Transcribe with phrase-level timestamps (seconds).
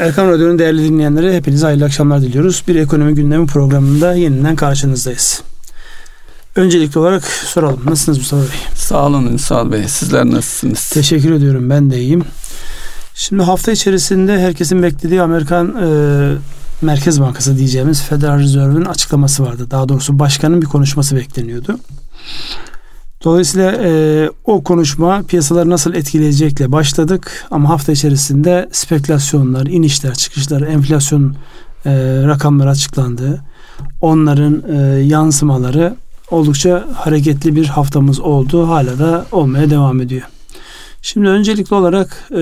[0.00, 2.62] Erkan Radyo'nun değerli dinleyenleri hepinize hayırlı akşamlar diliyoruz.
[2.68, 5.42] Bir ekonomi gündemi programında yeniden karşınızdayız.
[6.56, 7.80] Öncelikli olarak soralım.
[7.84, 8.58] Nasılsınız Mustafa Bey?
[8.74, 9.88] Sağ olun Ünsal Bey.
[9.88, 10.88] Sizler nasılsınız?
[10.88, 11.70] Teşekkür ediyorum.
[11.70, 12.24] Ben de iyiyim.
[13.14, 15.86] Şimdi hafta içerisinde herkesin beklediği Amerikan e,
[16.82, 19.66] Merkez Bankası diyeceğimiz Federal Reserve'ün açıklaması vardı.
[19.70, 21.78] Daha doğrusu başkanın bir konuşması bekleniyordu.
[23.24, 31.34] Dolayısıyla e, o konuşma piyasaları nasıl etkileyecekle başladık ama hafta içerisinde spekülasyonlar, inişler, çıkışlar, enflasyon
[31.86, 31.92] e,
[32.26, 33.40] rakamları açıklandı.
[34.00, 35.94] Onların e, yansımaları
[36.30, 38.68] oldukça hareketli bir haftamız oldu.
[38.68, 40.22] Hala da olmaya devam ediyor.
[41.02, 42.36] Şimdi öncelikli olarak e,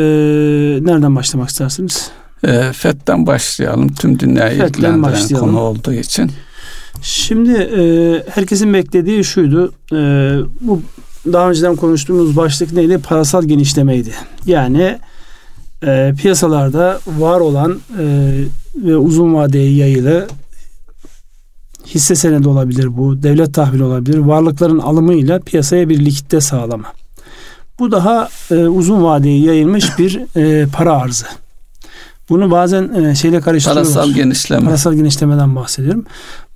[0.83, 2.11] nereden başlamak istersiniz?
[2.45, 3.95] E, FED'den başlayalım.
[3.95, 6.31] Tüm dünyayı FED'den ilgilendiren konu olduğu için.
[7.03, 7.83] Şimdi e,
[8.31, 9.73] herkesin beklediği şuydu.
[9.93, 9.97] E,
[10.61, 10.83] bu
[11.33, 12.99] daha önceden konuştuğumuz başlık neydi?
[12.99, 14.15] Parasal genişlemeydi.
[14.47, 14.99] Yani
[15.87, 18.33] e, piyasalarda var olan e,
[18.77, 20.29] ve uzun vadeye yayılı
[21.87, 24.19] hisse senedi olabilir bu, devlet tahvili olabilir.
[24.19, 26.93] Varlıkların alımıyla piyasaya bir likitte sağlama.
[27.79, 31.27] Bu daha e, uzun vadeye yayılmış bir e, para arzı.
[32.29, 33.95] Bunu bazen e, şeyle karıştırıyorlar.
[33.95, 34.65] Parasal genişleme.
[34.65, 36.05] Parasal genişlemeden bahsediyorum.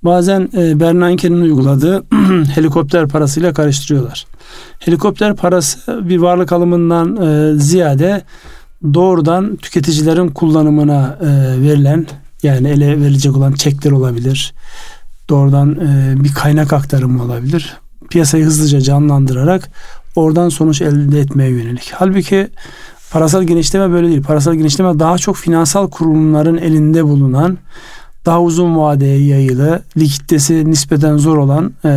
[0.03, 2.03] Bazen e, Bernanke'nin uyguladığı
[2.55, 4.25] helikopter parasıyla karıştırıyorlar.
[4.79, 8.23] Helikopter parası bir varlık alımından e, ziyade
[8.93, 11.27] doğrudan tüketicilerin kullanımına e,
[11.61, 12.07] verilen
[12.43, 14.53] yani ele verilecek olan çekler olabilir.
[15.29, 17.77] Doğrudan e, bir kaynak aktarımı olabilir.
[18.09, 19.69] Piyasayı hızlıca canlandırarak
[20.15, 21.91] oradan sonuç elde etmeye yönelik.
[21.95, 22.49] Halbuki
[23.13, 24.23] parasal genişleme böyle değil.
[24.23, 27.57] Parasal genişleme daha çok finansal kurumların elinde bulunan
[28.25, 31.89] daha uzun vadeye yayılı, likiditesi nispeten zor olan e,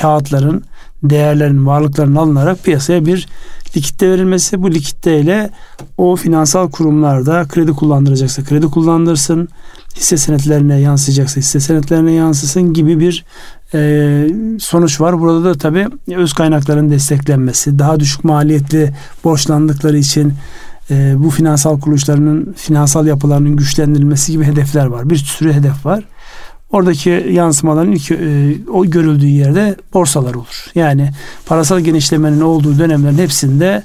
[0.00, 0.64] kağıtların,
[1.02, 3.28] değerlerin, varlıkların alınarak piyasaya bir
[3.76, 4.62] likitte verilmesi.
[4.62, 5.50] Bu likitte ile
[5.98, 9.48] o finansal kurumlarda kredi kullandıracaksa kredi kullandırsın,
[9.96, 13.24] hisse senetlerine yansıyacaksa hisse senetlerine yansısın gibi bir
[13.74, 14.28] e,
[14.60, 15.20] sonuç var.
[15.20, 20.34] Burada da tabii öz kaynakların desteklenmesi, daha düşük maliyetli borçlandıkları için
[20.90, 25.10] e, bu finansal kuruluşlarının finansal yapılarının güçlendirilmesi gibi hedefler var.
[25.10, 26.04] Bir sürü hedef var.
[26.72, 30.66] Oradaki yansımaların ilk e, o görüldüğü yerde borsalar olur.
[30.74, 31.10] Yani
[31.46, 33.82] parasal genişlemenin olduğu dönemlerin hepsinde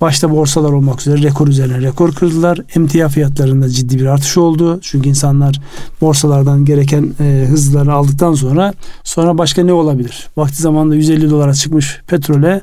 [0.00, 2.60] başta borsalar olmak üzere rekor üzerine rekor kırdılar.
[2.76, 4.78] Emtia fiyatlarında ciddi bir artış oldu.
[4.82, 5.60] Çünkü insanlar
[6.00, 10.28] borsalardan gereken e, hızları aldıktan sonra sonra başka ne olabilir?
[10.36, 12.60] Vakti zamanında 150 dolara çıkmış petrole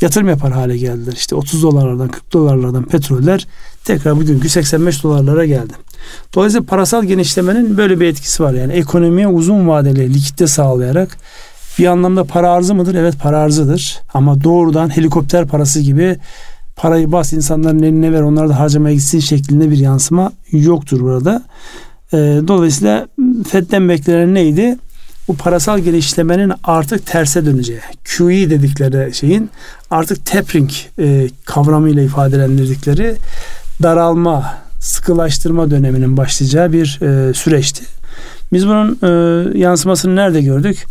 [0.00, 1.12] yatırım yapar hale geldiler.
[1.12, 3.46] İşte 30 dolarlardan 40 dolarlardan petroller
[3.84, 5.72] tekrar bugünkü 85 dolarlara geldi.
[6.34, 8.52] Dolayısıyla parasal genişlemenin böyle bir etkisi var.
[8.52, 11.16] Yani ekonomiye uzun vadeli likitte sağlayarak
[11.78, 12.94] bir anlamda para arzı mıdır?
[12.94, 14.00] Evet para arzıdır.
[14.14, 16.18] Ama doğrudan helikopter parası gibi
[16.80, 21.42] parayı bas insanların eline ver onlar da harcamaya gitsin şeklinde bir yansıma yoktur burada.
[22.12, 22.16] Ee,
[22.48, 23.08] dolayısıyla
[23.48, 24.76] FED'den beklenen neydi?
[25.30, 29.50] bu parasal genişlemenin artık terse döneceği, QE dedikleri şeyin
[29.90, 33.16] artık tapering e, kavramıyla ifadelendirdikleri
[33.82, 37.84] daralma, sıkılaştırma döneminin başlayacağı bir e, süreçti.
[38.52, 40.86] Biz bunun e, yansımasını nerede gördük?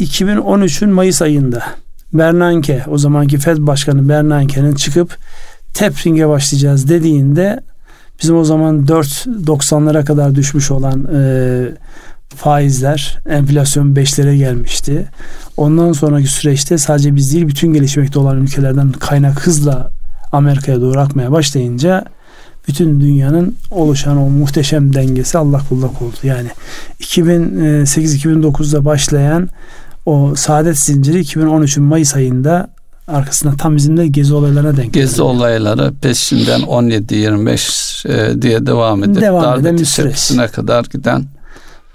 [0.00, 1.62] 2013'ün Mayıs ayında
[2.12, 5.16] Bernanke, o zamanki Fed Başkanı Bernanke'nin çıkıp
[5.74, 7.60] tapering'e başlayacağız dediğinde
[8.22, 11.20] bizim o zaman 4.90'lara kadar düşmüş olan e,
[12.28, 15.06] faizler, enflasyon 5'lere gelmişti.
[15.56, 19.90] Ondan sonraki süreçte sadece biz değil bütün gelişmekte olan ülkelerden kaynak hızla
[20.32, 22.04] Amerika'ya doğru akmaya başlayınca
[22.68, 26.16] bütün dünyanın oluşan o muhteşem dengesi Allah kullak oldu.
[26.22, 26.48] Yani
[27.00, 29.48] 2008-2009'da başlayan
[30.06, 32.70] o saadet zinciri 2013'ün Mayıs ayında
[33.08, 39.20] arkasında tam bizim de gezi olaylarına denk Gezi olayları peşinden 17-25 e, diye devam edip
[39.22, 40.30] devam bir süreç.
[40.52, 41.24] kadar giden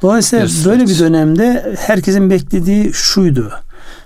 [0.02, 3.52] Dolayısıyla bir böyle bir dönemde herkesin beklediği şuydu.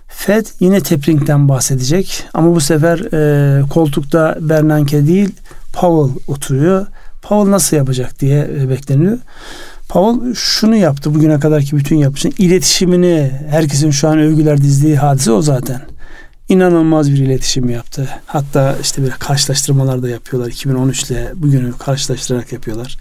[0.07, 5.29] Fed yine tapering'den bahsedecek ama bu sefer e, koltukta Bernanke değil
[5.73, 6.85] Powell oturuyor.
[7.21, 9.17] Powell nasıl yapacak diye e, bekleniyor.
[9.89, 15.41] Powell şunu yaptı bugüne kadarki bütün yapışın iletişimini herkesin şu an övgüler dizdiği hadise o
[15.41, 15.81] zaten
[16.49, 18.09] inanılmaz bir iletişim yaptı.
[18.25, 20.49] Hatta işte böyle karşılaştırmalar da yapıyorlar.
[20.49, 22.97] 2013 ile bugünü karşılaştırarak yapıyorlar.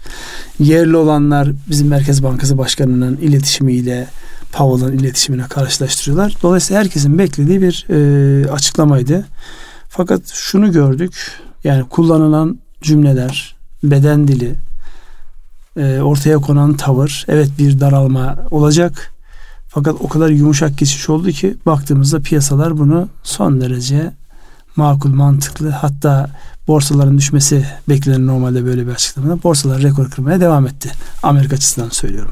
[0.59, 4.07] Yerli olanlar bizim Merkez Bankası Başkanı'nın iletişimiyle
[4.51, 6.37] Powell'ın iletişimine karşılaştırıyorlar.
[6.43, 9.25] Dolayısıyla herkesin beklediği bir e, açıklamaydı.
[9.89, 11.31] Fakat şunu gördük.
[11.63, 14.55] Yani kullanılan cümleler, beden dili,
[15.77, 19.11] e, ortaya konan tavır, evet bir daralma olacak
[19.75, 24.11] fakat o kadar yumuşak geçiş oldu ki baktığımızda piyasalar bunu son derece
[24.75, 25.69] makul, mantıklı.
[25.69, 26.29] Hatta
[26.67, 29.43] borsaların düşmesi beklenir normalde böyle bir açıklamada.
[29.43, 30.91] Borsalar rekor kırmaya devam etti.
[31.23, 32.31] Amerika açısından söylüyorum.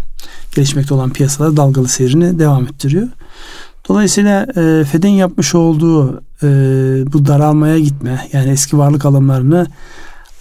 [0.56, 3.08] Gelişmekte olan piyasalar dalgalı seyrini devam ettiriyor.
[3.90, 6.48] Dolayısıyla e, Fed'in yapmış olduğu e,
[7.14, 9.68] bu daralmaya gitme yani eski varlık alımlarını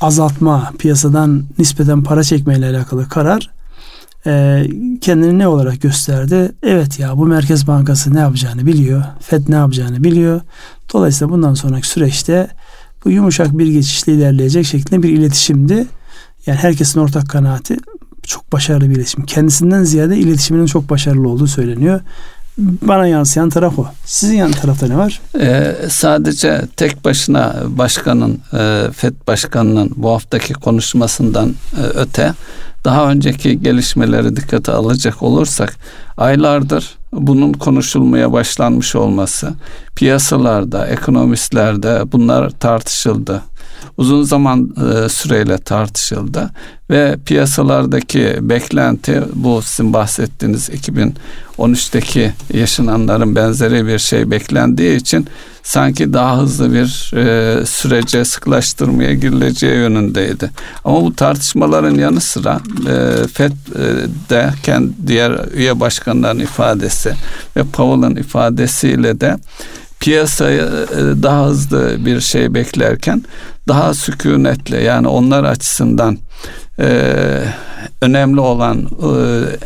[0.02, 3.50] azaltma, piyasadan nispeten para çekmeyle alakalı karar
[4.26, 4.64] e,
[5.00, 6.52] kendini ne olarak gösterdi?
[6.62, 9.04] Evet ya bu Merkez Bankası ne yapacağını biliyor.
[9.20, 10.40] Fed ne yapacağını biliyor.
[10.92, 12.48] Dolayısıyla bundan sonraki süreçte
[13.04, 15.86] bu yumuşak bir geçişle ilerleyecek şeklinde bir iletişimdi.
[16.46, 17.76] Yani herkesin ortak kanaati
[18.22, 19.26] çok başarılı bir iletişim.
[19.26, 22.00] Kendisinden ziyade iletişiminin çok başarılı olduğu söyleniyor.
[22.58, 23.86] Bana yansıyan taraf o.
[24.04, 25.20] Sizin yan tarafta ne var?
[25.40, 32.34] Ee, sadece tek başına başkanın, e, FED başkanının bu haftaki konuşmasından e, öte
[32.84, 35.76] daha önceki gelişmeleri dikkate alacak olursak
[36.16, 39.54] aylardır bunun konuşulmaya başlanmış olması,
[39.96, 43.42] piyasalarda, ekonomistlerde bunlar tartışıldı
[43.96, 46.50] uzun zaman e, süreyle tartışıldı
[46.90, 50.68] ve piyasalardaki beklenti bu sizin bahsettiğiniz
[51.58, 55.26] 2013'teki yaşananların benzeri bir şey beklendiği için
[55.62, 60.50] sanki daha hızlı bir e, sürece sıklaştırmaya girileceği yönündeydi.
[60.84, 67.12] Ama bu tartışmaların yanı sıra e, FED'de kendi diğer üye başkanların ifadesi
[67.56, 69.36] ve Powell'ın ifadesiyle de
[70.00, 73.24] piyasayı e, daha hızlı bir şey beklerken
[73.68, 76.18] daha sükunetle yani onlar açısından
[76.78, 77.08] e,
[78.00, 79.10] önemli olan e,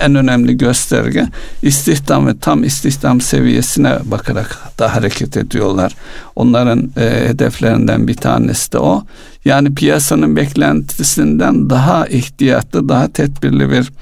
[0.01, 1.27] en önemli gösterge
[1.63, 5.95] istihdam ve tam istihdam seviyesine bakarak da hareket ediyorlar.
[6.37, 9.05] Onların e, hedeflerinden bir tanesi de o.
[9.45, 13.93] Yani piyasanın beklentisinden daha ihtiyatlı, daha tedbirli bir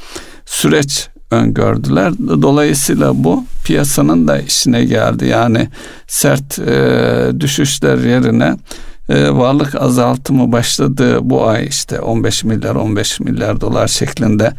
[0.47, 2.13] süreç öngördüler.
[2.19, 5.27] Dolayısıyla bu piyasanın da işine geldi.
[5.27, 5.69] Yani
[6.07, 8.57] sert e, düşüşler yerine
[9.09, 14.53] e, varlık azaltımı başladı bu ay işte 15 milyar 15 milyar dolar şeklinde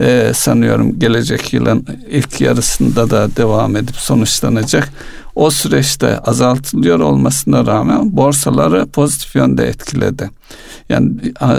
[0.00, 4.92] e, sanıyorum gelecek yılın ilk yarısında da devam edip sonuçlanacak.
[5.34, 10.30] O süreçte azaltılıyor olmasına rağmen borsaları pozitif yönde etkiledi.
[10.88, 11.10] Yani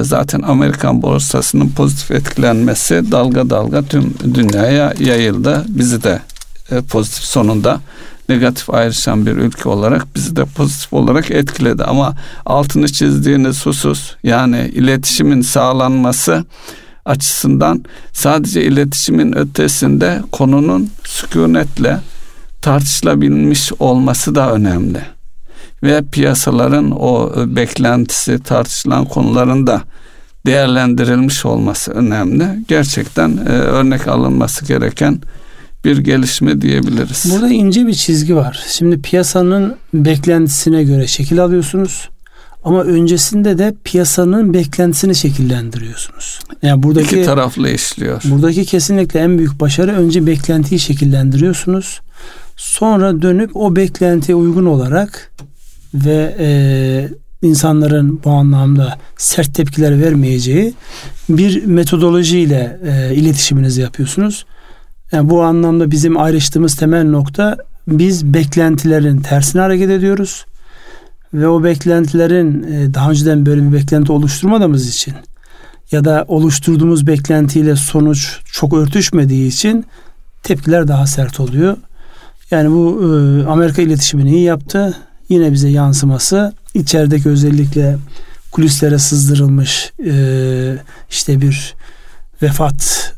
[0.02, 5.66] zaten Amerikan borsasının pozitif etkilenmesi dalga dalga tüm dünyaya yayıldı.
[5.68, 6.22] Bizi de
[6.72, 7.82] e, pozitif sonunda
[8.30, 11.84] negatif ayrışan bir ülke olarak bizi de pozitif olarak etkiledi.
[11.84, 12.16] Ama
[12.46, 16.46] altını çizdiğiniz husus yani iletişimin sağlanması
[17.06, 17.84] açısından
[18.14, 22.00] sadece iletişimin ötesinde konunun sükunetle
[22.62, 25.02] tartışılabilmiş olması da önemli.
[25.84, 29.82] Ve piyasaların o beklentisi tartışılan konuların da
[30.46, 32.48] değerlendirilmiş olması önemli.
[32.68, 35.22] Gerçekten e, örnek alınması gereken
[35.86, 37.26] bir gelişme diyebiliriz.
[37.32, 38.64] Burada ince bir çizgi var.
[38.68, 42.10] Şimdi piyasanın beklentisine göre şekil alıyorsunuz.
[42.64, 46.40] Ama öncesinde de piyasanın beklentisini şekillendiriyorsunuz.
[46.62, 48.22] Yani buradaki iki taraflı işliyor.
[48.26, 52.02] Buradaki kesinlikle en büyük başarı önce beklentiyi şekillendiriyorsunuz.
[52.58, 55.32] Sonra dönüp o beklentiye uygun olarak
[55.94, 57.10] ve e,
[57.42, 60.74] insanların bu anlamda sert tepkiler vermeyeceği
[61.30, 64.46] bir metodolojiyle e, iletişiminizi yapıyorsunuz.
[65.12, 67.58] Yani bu anlamda bizim ayrıştığımız temel nokta
[67.88, 70.46] biz beklentilerin tersine hareket ediyoruz.
[71.34, 75.14] Ve o beklentilerin e, daha önceden böyle bir beklenti oluşturmadığımız için
[75.92, 79.86] ya da oluşturduğumuz beklentiyle sonuç çok örtüşmediği için
[80.44, 81.78] tepkiler daha sert oluyor.
[82.52, 84.98] Yani bu e, Amerika iletişimini iyi yaptı.
[85.30, 87.98] Yine bize yansıması içerideki özellikle
[88.52, 90.14] kulislere sızdırılmış e,
[91.10, 91.76] işte bir
[92.42, 93.14] vefat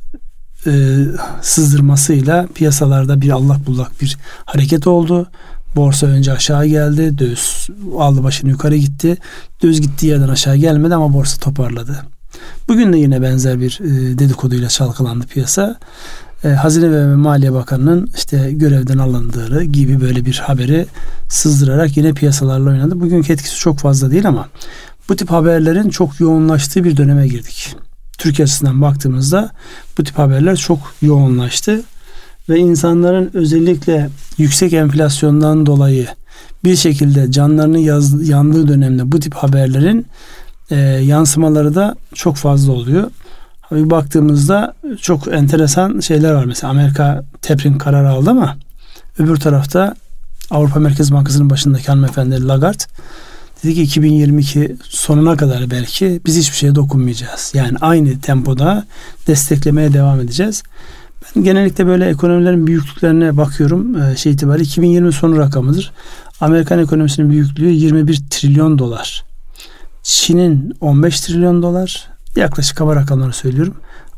[0.68, 0.98] e,
[1.42, 5.28] sızdırmasıyla piyasalarda bir allak bullak bir hareket oldu.
[5.76, 7.18] Borsa önce aşağı geldi.
[7.18, 9.18] Döviz aldı başını yukarı gitti.
[9.64, 12.06] Döviz gittiği yerden aşağı gelmedi ama borsa toparladı.
[12.68, 15.78] Bugün de yine benzer bir e, dedikoduyla çalkalandı piyasa.
[16.44, 20.86] E, Hazine ve Maliye Bakanı'nın işte görevden alındığı gibi böyle bir haberi
[21.30, 23.00] sızdırarak yine piyasalarla oynadı.
[23.00, 24.50] Bugünkü etkisi çok fazla değil ama
[25.10, 27.76] bu tip haberlerin çok yoğunlaştığı bir döneme girdik.
[28.22, 29.52] Türkiye açısından baktığımızda
[29.98, 31.82] bu tip haberler çok yoğunlaştı
[32.50, 36.08] ve insanların özellikle yüksek enflasyondan dolayı
[36.64, 40.06] bir şekilde canlarını yaz, yandığı dönemde bu tip haberlerin
[40.72, 43.12] e, yansımaları da çok fazla oluyor.
[43.72, 46.46] Bir baktığımızda çok enteresan şeyler var.
[46.46, 48.58] Mesela Amerika teprin kararı aldı ama
[49.20, 49.96] öbür tarafta
[50.52, 52.84] Avrupa Merkez Bankası'nın başındaki hanımefendi Lagarde
[53.64, 57.52] dedi ki 2022 sonuna kadar belki biz hiçbir şeye dokunmayacağız.
[57.56, 58.86] Yani aynı tempoda
[59.28, 60.64] desteklemeye devam edeceğiz.
[61.36, 64.02] Ben genellikle böyle ekonomilerin büyüklüklerine bakıyorum.
[64.02, 65.92] Ee, şey itibariyle 2020 sonu rakamıdır.
[66.42, 69.26] Amerikan ekonomisinin büyüklüğü 21 trilyon dolar.
[70.04, 72.08] Çin'in 15 trilyon dolar.
[72.36, 73.74] Yaklaşık kaba rakamları söylüyorum.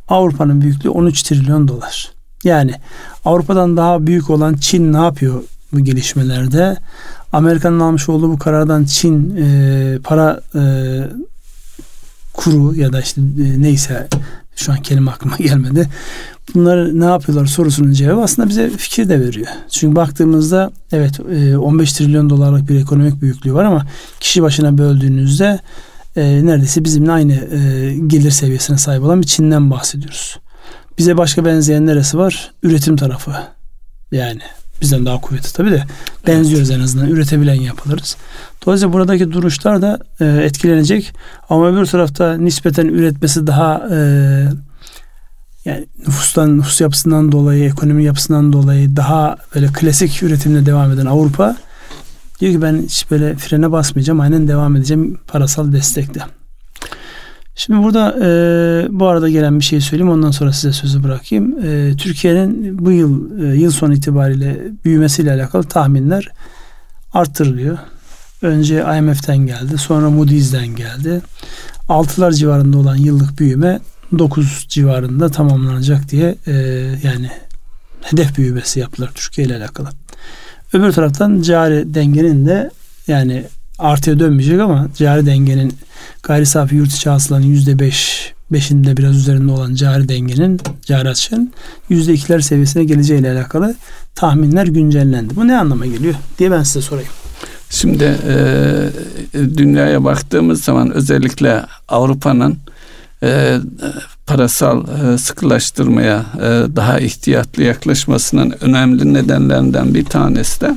[0.07, 2.12] Avrupa'nın büyüklüğü 13 trilyon dolar.
[2.43, 2.73] Yani
[3.25, 6.77] Avrupa'dan daha büyük olan Çin ne yapıyor bu gelişmelerde?
[7.34, 10.62] Amerika'nın almış olduğu bu karardan Çin e, para e,
[12.34, 14.08] kuru ya da işte e, neyse
[14.56, 15.90] şu an kelime aklıma gelmedi.
[16.56, 19.48] Bunları ne yapıyorlar sorusunun cevabı aslında bize fikir de veriyor.
[19.72, 21.20] Çünkü baktığımızda evet
[21.60, 23.86] 15 e, trilyon dolarlık bir ekonomik büyüklüğü var ama
[24.20, 25.60] kişi başına böldüğünüzde
[26.16, 30.40] e, neredeyse bizimle aynı e, gelir seviyesine sahip olan bir Çin'den bahsediyoruz.
[30.98, 32.52] Bize başka benzeyen neresi var?
[32.63, 33.32] Üretim tarafı.
[34.12, 34.42] Yani
[34.82, 35.84] bizden daha kuvvetli tabii de
[36.27, 36.80] benziyoruz evet.
[36.80, 38.18] en azından üretebilen yapılırız.
[38.65, 41.13] Dolayısıyla buradaki duruşlar da e, etkilenecek
[41.50, 43.98] ama öbür tarafta nispeten üretmesi daha e,
[45.65, 51.58] yani nüfustan, nüfus yapısından dolayı, ekonomi yapısından dolayı daha böyle klasik üretimle devam eden Avrupa
[52.39, 56.22] diyor ki ben hiç böyle frene basmayacağım, aynen devam edeceğim parasal destekle.
[57.55, 58.29] Şimdi burada e,
[58.89, 61.65] bu arada gelen bir şey söyleyeyim ondan sonra size sözü bırakayım.
[61.65, 66.27] E, Türkiye'nin bu yıl e, yıl sonu itibariyle büyümesiyle alakalı tahminler
[67.13, 67.77] arttırılıyor.
[68.41, 71.22] Önce IMF'den geldi, sonra Moody's'den geldi.
[71.89, 73.79] Altılar civarında olan yıllık büyüme
[74.19, 76.53] 9 civarında tamamlanacak diye e,
[77.03, 77.29] yani
[78.01, 79.89] hedef büyümesi yaptılar Türkiye ile alakalı.
[80.74, 82.72] Öbür taraftan cari dengenin de
[83.07, 83.43] yani
[83.84, 85.74] artıya dönmeyecek ama cari dengenin
[86.24, 91.52] gayri safi yurt içi hasılanın yüzde beş beşinde biraz üzerinde olan cari dengenin cari açığın
[91.90, 93.75] yüzde ikiler seviyesine geleceğiyle alakalı
[94.16, 95.36] tahminler güncellendi.
[95.36, 97.10] Bu ne anlama geliyor diye ben size sorayım.
[97.70, 98.38] Şimdi e,
[99.58, 102.58] dünyaya baktığımız zaman özellikle Avrupa'nın
[103.24, 103.58] e,
[104.28, 110.75] parasal e, sıkılaştırmaya e, daha ihtiyatlı yaklaşmasının önemli nedenlerinden bir tanesi de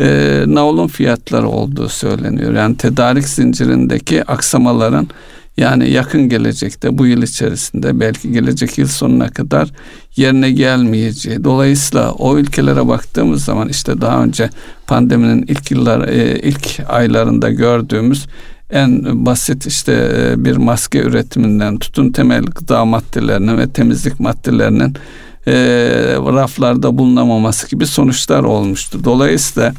[0.00, 2.52] e, naulun fiyatları olduğu söyleniyor.
[2.52, 5.08] Yani tedarik zincirindeki aksamaların
[5.56, 9.70] yani yakın gelecekte bu yıl içerisinde belki gelecek yıl sonuna kadar
[10.16, 11.44] yerine gelmeyeceği.
[11.44, 14.50] Dolayısıyla o ülkelere baktığımız zaman işte daha önce
[14.86, 18.26] pandeminin ilk yıllar e, ilk aylarında gördüğümüz
[18.70, 24.94] en basit işte e, bir maske üretiminden tutun temel gıda maddelerine ve temizlik maddelerinin
[25.46, 25.52] e,
[26.16, 29.04] raflarda bulunamaması gibi sonuçlar olmuştu.
[29.04, 29.72] Dolayısıyla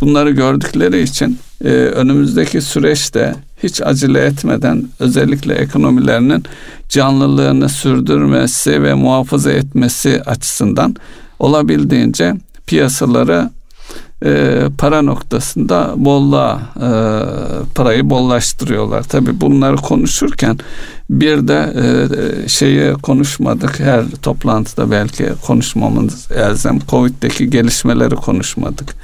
[0.00, 6.44] bunları gördükleri için e, önümüzdeki süreçte hiç acele etmeden özellikle ekonomilerinin
[6.88, 10.96] canlılığını sürdürmesi ve muhafaza etmesi açısından
[11.38, 12.34] olabildiğince
[12.66, 13.50] piyasaları
[14.24, 16.88] e, para noktasında bolluğa e,
[17.74, 19.02] parayı bollaştırıyorlar.
[19.02, 20.58] Tabi bunları konuşurken
[21.10, 21.74] bir de
[22.44, 23.80] e, şeyi konuşmadık.
[23.80, 26.78] Her toplantıda belki konuşmamız elzem.
[26.88, 28.94] Covid'deki gelişmeleri konuşmadık.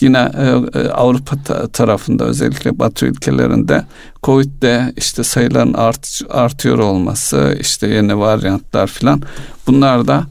[0.00, 3.84] Yine e, e Avrupa ta- tarafında özellikle Batı ülkelerinde
[4.22, 9.22] Covid'de işte sayıların art, artıyor olması, işte yeni varyantlar filan
[9.66, 10.24] bunlar da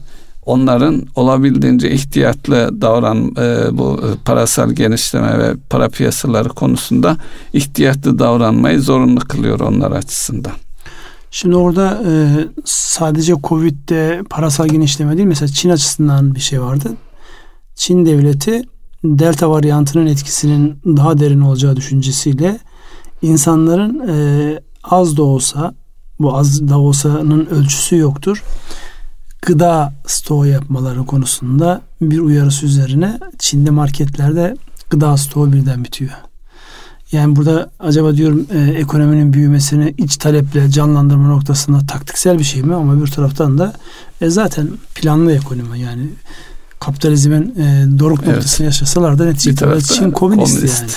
[0.46, 7.16] onların olabildiğince ihtiyatlı davran e, bu e, parasal genişleme ve para piyasaları konusunda
[7.52, 10.52] ihtiyatlı davranmayı zorunlu kılıyor onlar açısından.
[11.30, 12.12] Şimdi orada e,
[12.64, 16.88] sadece Covid'de parasal genişleme değil mesela Çin açısından bir şey vardı.
[17.74, 18.62] Çin devleti
[19.04, 22.58] delta varyantının etkisinin daha derin olacağı düşüncesiyle
[23.22, 24.14] insanların e,
[24.84, 25.74] az da olsa
[26.18, 28.42] bu az da olsa'nın ölçüsü yoktur
[29.42, 34.56] gıda stoğu yapmaları konusunda bir uyarısı üzerine Çin'de marketlerde
[34.90, 36.10] gıda stoğu birden bitiyor.
[37.12, 42.74] Yani burada acaba diyorum e, ekonominin büyümesini iç taleple canlandırma noktasında taktiksel bir şey mi
[42.74, 43.72] ama bir taraftan da
[44.20, 46.02] e, zaten planlı ekonomi yani
[46.80, 48.34] kapitalizmin e, doruk evet.
[48.34, 50.90] noktasını yaşasalar da neticede Çin komünist, komünist yani.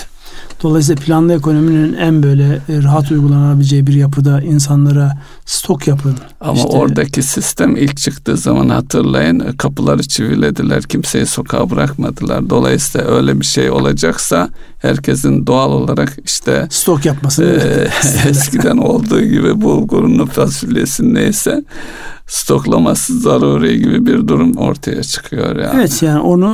[0.63, 6.15] Dolayısıyla planlı ekonominin en böyle e, rahat uygulanabileceği bir yapıda insanlara stok yapın.
[6.41, 10.83] Ama işte, oradaki sistem ilk çıktığı zaman hatırlayın kapıları çivilediler.
[10.83, 12.50] Kimseyi sokağa bırakmadılar.
[12.50, 17.89] Dolayısıyla öyle bir şey olacaksa herkesin doğal olarak işte stok yapmasını e,
[18.29, 21.63] eskiden olduğu gibi bulgurunu fasulyesi neyse
[22.27, 25.75] stoklaması zaruri gibi bir durum ortaya çıkıyor yani.
[25.75, 26.50] Evet yani onu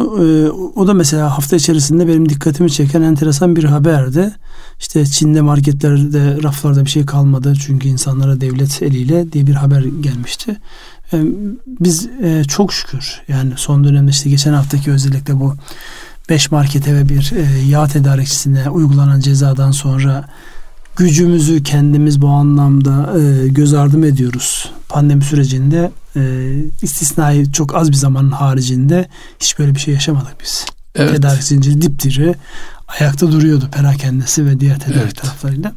[0.76, 4.34] o da mesela hafta içerisinde benim dikkatimi çeken enteresan bir haberdi.
[4.80, 10.58] İşte Çin'de marketlerde raflarda bir şey kalmadı çünkü insanlara devlet eliyle diye bir haber gelmişti.
[11.14, 11.24] E,
[11.68, 15.56] biz e, çok şükür yani son dönemde işte geçen haftaki özellikle bu
[16.30, 17.34] 5 markete ve bir
[17.70, 20.30] yağ tedarikçisine uygulanan cezadan sonra
[20.96, 24.72] gücümüzü kendimiz bu anlamda e, göz ardı ediyoruz.
[24.90, 29.10] Pandemi sürecinde e, istisnai çok az bir zamanın haricinde
[29.40, 30.66] hiç böyle bir şey yaşamadık biz.
[30.96, 31.16] Evet.
[31.16, 32.36] Tedarik zinciri dipdiri.
[33.00, 35.16] Ayakta duruyordu perakendesi ve diğer tedarik evet.
[35.16, 35.72] taraflarıyla.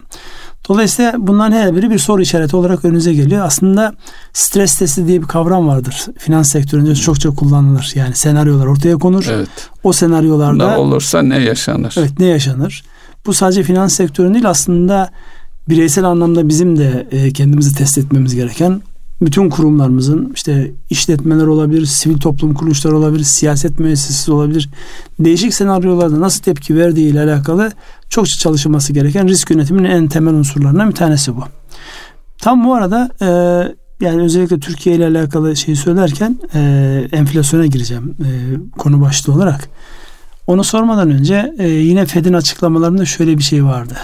[0.69, 3.47] Dolayısıyla bunların her biri bir soru işareti olarak önünüze geliyor.
[3.47, 3.95] Aslında
[4.33, 6.07] stres testi diye bir kavram vardır.
[6.19, 7.93] Finans sektöründe çokça kullanılır.
[7.95, 9.27] Yani senaryolar ortaya konur.
[9.31, 9.49] Evet.
[9.83, 11.95] O senaryolarda ne olursa ne yaşanır?
[11.99, 12.85] Evet, ne yaşanır?
[13.27, 15.11] Bu sadece finans sektörü değil aslında
[15.69, 18.83] bireysel anlamda bizim de e, kendimizi test etmemiz gereken
[19.27, 24.71] bütün kurumlarımızın işte işletmeler olabilir, sivil toplum kuruluşları olabilir, siyaset müessesesi olabilir.
[25.21, 27.73] Değişik senaryolarda nasıl tepki verdiği ile alakalı
[28.09, 31.45] çokça çalışılması gereken risk yönetiminin en temel unsurlarından bir tanesi bu.
[32.39, 33.27] Tam bu arada e,
[34.05, 38.29] yani özellikle Türkiye ile alakalı şeyi söylerken e, enflasyona gireceğim e,
[38.79, 39.69] konu başlığı olarak.
[40.47, 43.95] Onu sormadan önce e, yine Fed'in açıklamalarında şöyle bir şey vardı.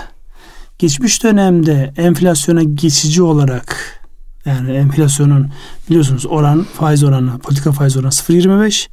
[0.78, 3.97] Geçmiş dönemde enflasyona geçici olarak
[4.44, 5.48] yani enflasyonun
[5.88, 8.88] biliyorsunuz oran faiz oranı politika faiz oranı 0.25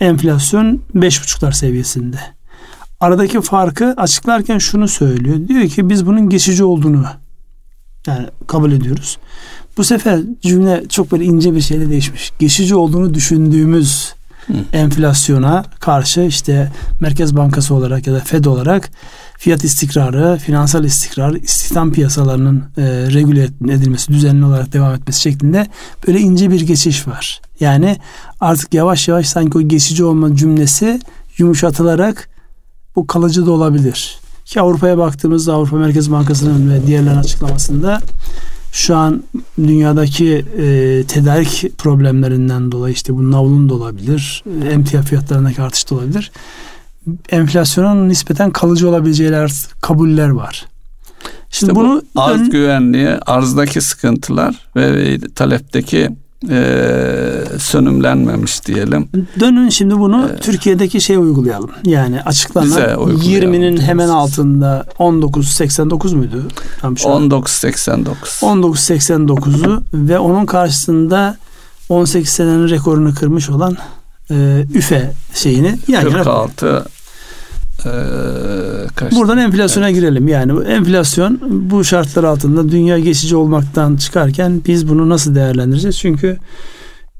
[0.00, 2.18] enflasyon 5.5'lar seviyesinde.
[3.00, 5.48] Aradaki farkı açıklarken şunu söylüyor.
[5.48, 7.06] Diyor ki biz bunun geçici olduğunu
[8.06, 9.18] yani kabul ediyoruz.
[9.76, 12.32] Bu sefer cümle çok böyle ince bir şeyle değişmiş.
[12.38, 14.14] Geçici olduğunu düşündüğümüz
[14.46, 14.52] Hı.
[14.72, 18.90] enflasyona karşı işte Merkez Bankası olarak ya da Fed olarak
[19.38, 25.66] fiyat istikrarı, finansal istikrar, istihdam piyasalarının e, regüle edilmesi, düzenli olarak devam etmesi şeklinde
[26.06, 27.40] böyle ince bir geçiş var.
[27.60, 27.96] Yani
[28.40, 31.00] artık yavaş yavaş sanki o geçici olma cümlesi
[31.38, 32.28] yumuşatılarak
[32.96, 34.18] bu kalıcı da olabilir.
[34.44, 38.00] Ki Avrupa'ya baktığımızda Avrupa Merkez Bankası'nın ve diğerlerin açıklamasında
[38.72, 39.22] şu an
[39.58, 46.32] dünyadaki e, tedarik problemlerinden dolayı işte bu navlun da olabilir, emtia fiyatlarındaki artış da olabilir
[47.30, 49.32] enflasyonun nispeten kalıcı olabileceği
[49.80, 50.66] kabuller var.
[51.50, 52.50] Şimdi işte bunu bu arz ön...
[52.50, 56.10] güvenliği, arzdaki sıkıntılar ve talepteki
[56.48, 59.08] e, sönümlenmemiş diyelim.
[59.40, 61.70] Dönün şimdi bunu ee, Türkiye'deki şey uygulayalım.
[61.84, 66.48] Yani açıklanan 20'nin hemen altında 1989 muydu?
[66.80, 68.28] Tam 1989.
[68.28, 71.36] 1989'u ve onun karşısında
[71.88, 73.76] 18 senenin rekorunu kırmış olan
[74.30, 76.84] e, üfe şeyini yani 46
[77.86, 77.92] e,
[78.94, 79.12] kaç?
[79.12, 80.00] Buradan enflasyona evet.
[80.00, 80.28] girelim.
[80.28, 81.40] Yani enflasyon
[81.70, 85.98] bu şartlar altında dünya geçici olmaktan çıkarken biz bunu nasıl değerlendireceğiz?
[85.98, 86.38] Çünkü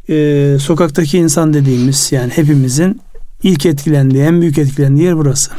[0.09, 3.01] e, sokaktaki insan dediğimiz yani hepimizin
[3.43, 5.51] ilk etkilendiği, en büyük etkilendiği yer burası.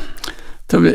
[0.72, 0.90] Tabii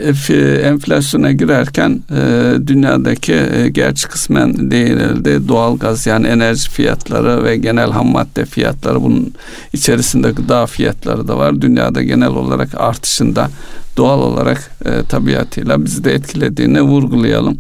[0.62, 7.90] enflasyona girerken e, dünyadaki e, gerçi kısmen değinildi doğal gaz yani enerji fiyatları ve genel
[7.90, 9.34] ham madde fiyatları bunun
[9.72, 11.60] içerisinde gıda fiyatları da var.
[11.60, 13.50] Dünyada genel olarak artışında
[13.96, 17.58] doğal olarak e, tabiatıyla bizi de etkilediğini vurgulayalım.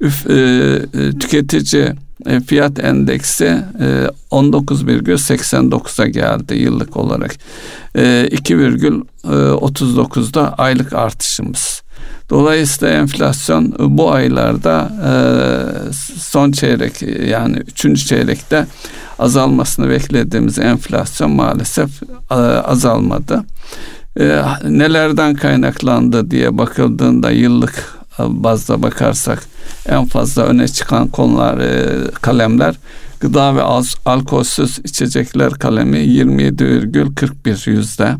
[0.00, 1.92] Üf, e, e tüketici
[2.26, 7.34] e, fiyat endeksi e, 19,89'a geldi yıllık olarak.
[7.94, 11.82] E, 2,39'da e, aylık artışımız.
[12.30, 15.12] Dolayısıyla enflasyon e, bu aylarda e,
[16.18, 18.66] son çeyrek yani üçüncü çeyrekte
[19.18, 23.44] azalmasını beklediğimiz enflasyon maalesef e, azalmadı.
[24.20, 29.42] E, nelerden kaynaklandı diye bakıldığında yıllık bazda bakarsak
[29.86, 32.74] en fazla öne çıkan konular e, kalemler
[33.20, 33.62] gıda ve
[34.04, 38.14] alkolsüz içecekler kalemi 27,41 yüzde.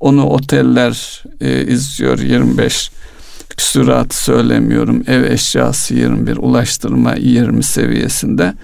[0.00, 2.90] Onu oteller e, izliyor 25
[3.56, 5.02] küsurat söylemiyorum.
[5.06, 8.54] Ev eşyası 21, ulaştırma 20 seviyesinde.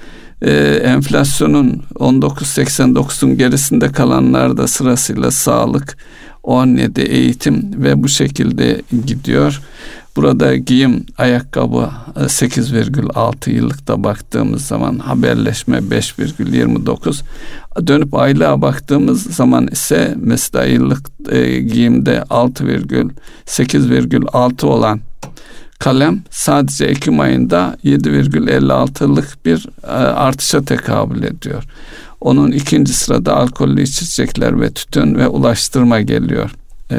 [0.42, 0.52] E,
[0.84, 5.96] enflasyonun 19.89'un gerisinde kalanlar da sırasıyla sağlık,
[6.42, 9.60] 17 eğitim ve bu şekilde gidiyor.
[10.16, 17.22] Burada giyim ayakkabı 8,6 e, yıllıkta baktığımız zaman haberleşme 5,29
[17.86, 25.00] dönüp aylığa baktığımız zaman ise mesela yıllık e, giyimde 6,8,6 olan
[25.78, 31.64] kalem sadece Ekim ayında 7,56'lık bir e, artışa tekabül ediyor.
[32.20, 36.50] Onun ikinci sırada alkollü içecekler ve tütün ve ulaştırma geliyor
[36.90, 36.98] e,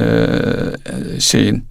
[1.20, 1.64] şeyin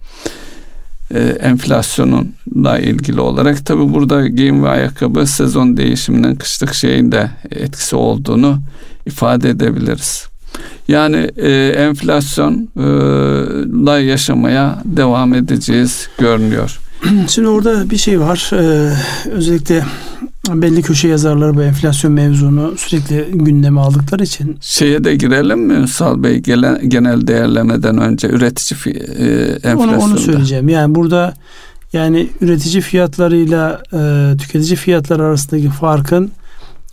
[1.13, 8.59] e, enflasyonunla ilgili olarak tabi burada giyim ve ayakkabı sezon değişiminin kışlık şeyinde etkisi olduğunu
[9.05, 10.27] ifade edebiliriz.
[10.87, 16.79] Yani e, enflasyonla yaşamaya devam edeceğiz görünüyor.
[17.27, 18.49] Şimdi orada bir şey var.
[18.53, 18.93] Ee,
[19.31, 19.83] özellikle
[20.53, 24.57] belli köşe yazarları bu enflasyon mevzunu sürekli gündeme aldıkları için.
[24.61, 29.25] Şeye de girelim mi Ünsal Bey gelen, genel değerlemeden önce üretici e,
[29.63, 29.97] enflasyonda?
[29.97, 30.69] Onu, onu söyleyeceğim.
[30.69, 31.33] Yani burada
[31.93, 36.31] yani üretici fiyatlarıyla e, tüketici fiyatları arasındaki farkın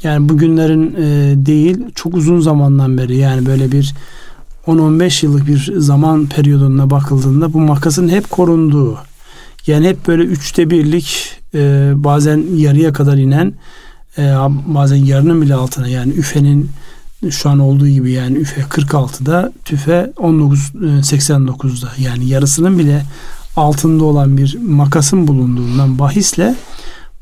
[0.03, 3.95] yani bugünlerin e, değil çok uzun zamandan beri yani böyle bir
[4.67, 8.99] 10-15 yıllık bir zaman periyoduna bakıldığında bu makasın hep korunduğu
[9.67, 13.53] yani hep böyle üçte birlik e, bazen yarıya kadar inen
[14.19, 14.23] e,
[14.67, 16.71] bazen yarının bile altına yani üfenin
[17.31, 23.03] şu an olduğu gibi yani üfe 46'da tüfe 1989'da e, yani yarısının bile
[23.57, 26.55] altında olan bir makasın bulunduğundan bahisle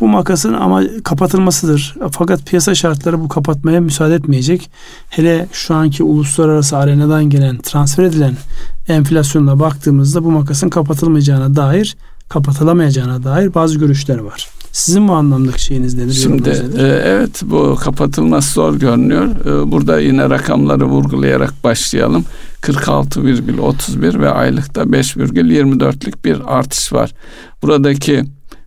[0.01, 1.97] bu makasın ama kapatılmasıdır.
[2.11, 4.71] Fakat piyasa şartları bu kapatmaya müsaade etmeyecek.
[5.11, 8.37] Hele şu anki uluslararası arenadan gelen transfer edilen
[8.89, 11.97] enflasyonla baktığımızda bu makasın kapatılmayacağına dair
[12.33, 14.49] kapatılamayacağına dair bazı görüşler var.
[14.73, 16.13] Sizin bu anlamdaki şeyiniz nedir?
[16.13, 19.27] Şimdi e, evet bu kapatılması zor görünüyor.
[19.27, 22.25] E, burada yine rakamları vurgulayarak başlayalım.
[22.61, 27.11] 46,31 ve aylıkta 5,24'lük bir artış var.
[27.63, 28.25] Buradaki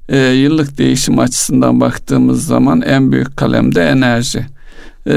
[0.10, 4.46] e, yıllık değişim açısından baktığımız zaman en büyük kalemde enerji.
[5.08, 5.16] E,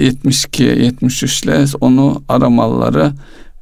[0.00, 3.12] 72 73 ile onu aramalları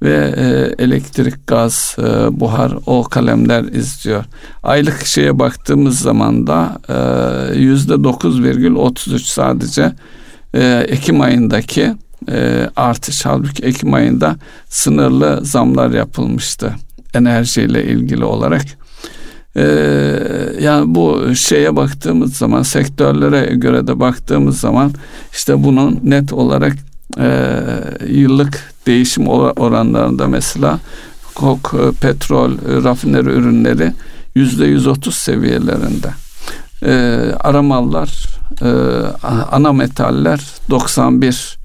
[0.03, 4.25] ve e, elektrik, gaz, e, buhar o kalemler izliyor.
[4.63, 9.93] Aylık şeye baktığımız zaman da e, yüzde 9,33 sadece
[10.55, 11.95] e, Ekim ayındaki
[12.31, 13.27] e, artış.
[13.27, 14.37] Halbuki Ekim ayında
[14.69, 16.75] sınırlı zamlar yapılmıştı
[17.15, 18.65] enerjiyle ilgili olarak.
[19.57, 19.63] Ee,
[20.61, 24.93] yani bu şeye baktığımız zaman sektörlere göre de baktığımız zaman
[25.33, 26.77] işte bunun net olarak
[27.19, 27.29] e,
[28.07, 30.79] yıllık değişim oranlarında mesela
[31.35, 33.92] kok, e, petrol, e, rafineri ürünleri
[34.35, 36.09] yüzde 130 seviyelerinde.
[36.83, 36.92] E,
[37.40, 38.27] aramallar,
[38.62, 38.69] e,
[39.53, 40.40] ana metaller
[40.71, 41.59] 91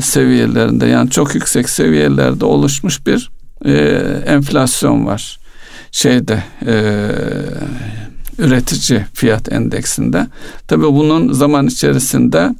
[0.00, 3.30] seviyelerinde yani çok yüksek seviyelerde oluşmuş bir
[3.64, 3.72] e,
[4.26, 5.38] enflasyon var
[5.92, 7.10] şeyde e,
[8.38, 10.26] üretici fiyat endeksinde.
[10.68, 12.54] Tabii bunun zaman içerisinde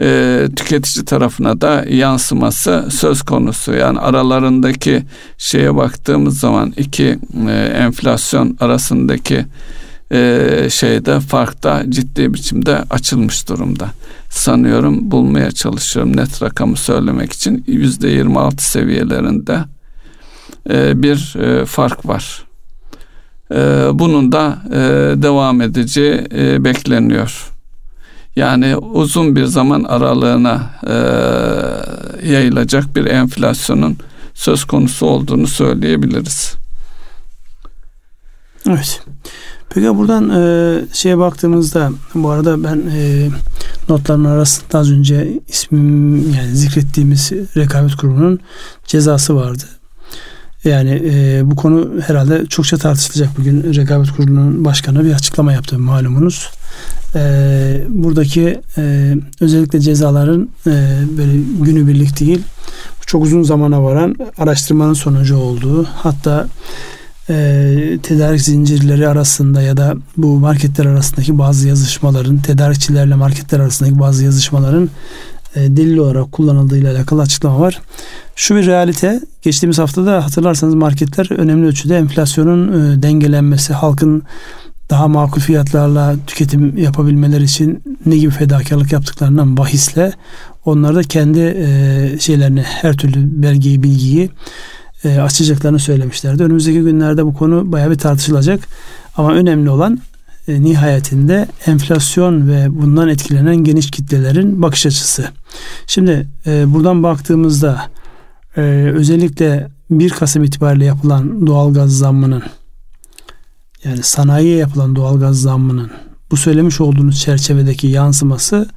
[0.00, 3.72] e, tüketici tarafına da yansıması söz konusu.
[3.74, 5.02] Yani aralarındaki
[5.38, 9.46] şeye baktığımız zaman iki e, enflasyon arasındaki
[10.12, 13.90] e, şeyde farkta ciddi biçimde açılmış durumda.
[14.30, 19.58] Sanıyorum bulmaya çalışıyorum net rakamı söylemek için yüzde 26 seviyelerinde
[20.70, 22.44] e, bir e, fark var.
[23.50, 23.56] E,
[23.92, 24.78] bunun da e,
[25.22, 27.53] devam edici e, bekleniyor.
[28.36, 30.94] Yani uzun bir zaman aralığına e,
[32.28, 33.96] yayılacak bir enflasyonun
[34.34, 36.54] söz konusu olduğunu söyleyebiliriz.
[38.68, 39.02] Evet.
[39.70, 43.28] Peki buradan e, şeye baktığımızda bu arada ben e,
[43.88, 48.40] notların arasında az önce ismim yani zikrettiğimiz rekabet kurumunun
[48.86, 49.64] cezası vardı.
[50.64, 53.38] Yani e, bu konu herhalde çokça tartışılacak.
[53.38, 56.50] Bugün rekabet kurulunun başkanı bir açıklama yaptı malumunuz.
[57.14, 60.70] E, buradaki e, özellikle cezaların e,
[61.18, 62.42] böyle günübirlik değil
[63.06, 66.48] çok uzun zamana varan araştırmanın sonucu olduğu hatta
[67.30, 74.24] e, tedarik zincirleri arasında ya da bu marketler arasındaki bazı yazışmaların tedarikçilerle marketler arasındaki bazı
[74.24, 74.90] yazışmaların
[75.56, 77.80] delil olarak kullanıldığıyla alakalı açıklama var.
[78.36, 79.20] Şu bir realite.
[79.42, 84.22] Geçtiğimiz haftada hatırlarsanız marketler önemli ölçüde enflasyonun e, dengelenmesi, halkın
[84.90, 90.12] daha makul fiyatlarla tüketim yapabilmeleri için ne gibi fedakarlık yaptıklarından bahisle
[90.64, 94.30] onlar da kendi e, şeylerini her türlü belgeyi bilgiyi
[95.04, 96.42] e, açacaklarını söylemişlerdi.
[96.42, 98.60] Önümüzdeki günlerde bu konu bayağı bir tartışılacak.
[99.16, 99.98] Ama önemli olan
[100.48, 105.28] e, nihayetinde enflasyon ve bundan etkilenen geniş kitlelerin bakış açısı.
[105.86, 107.90] Şimdi e, buradan baktığımızda
[108.56, 108.60] e,
[108.94, 112.42] özellikle 1 Kasım itibariyle yapılan doğalgaz zammının
[113.84, 115.90] yani sanayiye yapılan doğalgaz zammının
[116.30, 118.68] bu söylemiş olduğunuz çerçevedeki yansıması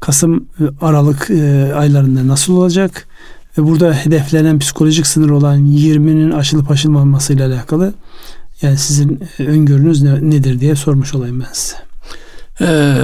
[0.00, 0.48] Kasım
[0.80, 3.08] Aralık e, aylarında nasıl olacak
[3.58, 7.94] ve burada hedeflenen psikolojik sınır olan 20'nin aşılıp aşılmaması ile alakalı
[8.62, 11.88] yani sizin e, öngörünüz ne, nedir diye sormuş olayım ben size.
[12.60, 12.94] Ee,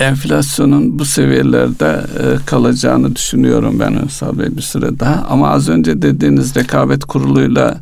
[0.00, 5.26] enflasyonun bu seviyelerde e, kalacağını düşünüyorum ben Ünsal Bey bir süre daha.
[5.28, 7.80] Ama az önce dediğiniz rekabet kuruluyla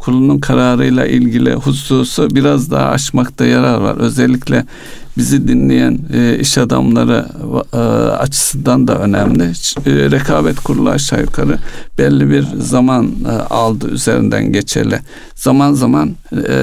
[0.00, 3.96] kurulunun kararıyla ilgili hususu biraz daha aşmakta yarar var.
[3.96, 4.64] Özellikle
[5.18, 7.26] bizi dinleyen e, iş adamları
[7.72, 7.76] e,
[8.10, 9.42] açısından da önemli.
[9.42, 11.58] E, rekabet kurulu aşağı yukarı
[11.98, 14.98] belli bir zaman e, aldı üzerinden geçeli.
[15.34, 16.14] Zaman zaman
[16.48, 16.54] e,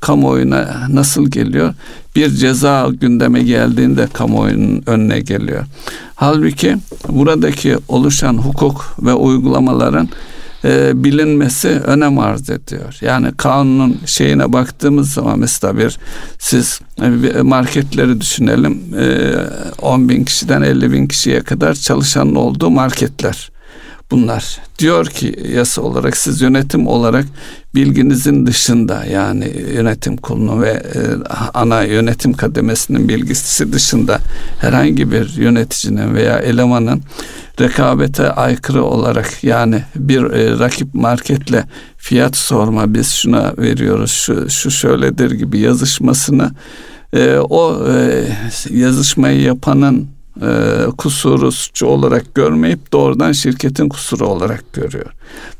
[0.00, 1.74] kamuoyuna nasıl geliyor?
[2.16, 5.64] Bir ceza gündeme geldiğinde kamuoyunun önüne geliyor.
[6.14, 6.76] Halbuki
[7.08, 10.08] buradaki oluşan hukuk ve uygulamaların
[10.64, 12.98] e, bilinmesi önem arz ediyor.
[13.00, 15.98] Yani kanunun şeyine baktığımız zaman mesela bir
[16.38, 19.34] siz e, marketleri düşünelim e,
[19.82, 23.50] 10 bin kişiden 50 bin kişiye kadar çalışanın olduğu marketler.
[24.10, 24.58] Bunlar.
[24.78, 27.26] Diyor ki yasa olarak siz yönetim olarak
[27.74, 31.00] bilginizin dışında yani yönetim kurulu ve e,
[31.54, 34.18] ana yönetim kademesinin bilgisi dışında
[34.60, 37.02] herhangi bir yöneticinin veya elemanın
[37.60, 41.64] rekabete aykırı olarak yani bir e, rakip marketle
[41.96, 46.50] fiyat sorma biz şuna veriyoruz şu, şu şöyledir gibi yazışmasını
[47.12, 48.24] e, o e,
[48.70, 55.10] yazışmayı yapanın e, kusuru suçu olarak görmeyip doğrudan şirketin kusuru olarak görüyor.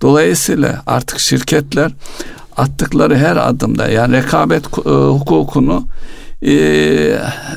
[0.03, 1.93] Dolayısıyla artık şirketler
[2.57, 5.87] attıkları her adımda yani rekabet e, hukukunu
[6.43, 6.55] e,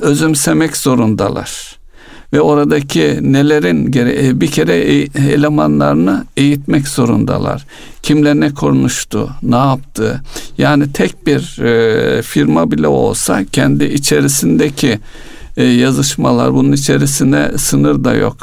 [0.01, 1.83] özümsemek zorundalar
[2.33, 7.65] ve oradaki nelerin e, bir kere e, elemanlarını eğitmek zorundalar.
[8.03, 10.21] Kimle ne konuştu, ne yaptı.
[10.57, 14.99] Yani tek bir e, firma bile olsa kendi içerisindeki
[15.57, 18.37] yazışmalar bunun içerisine sınır da yok.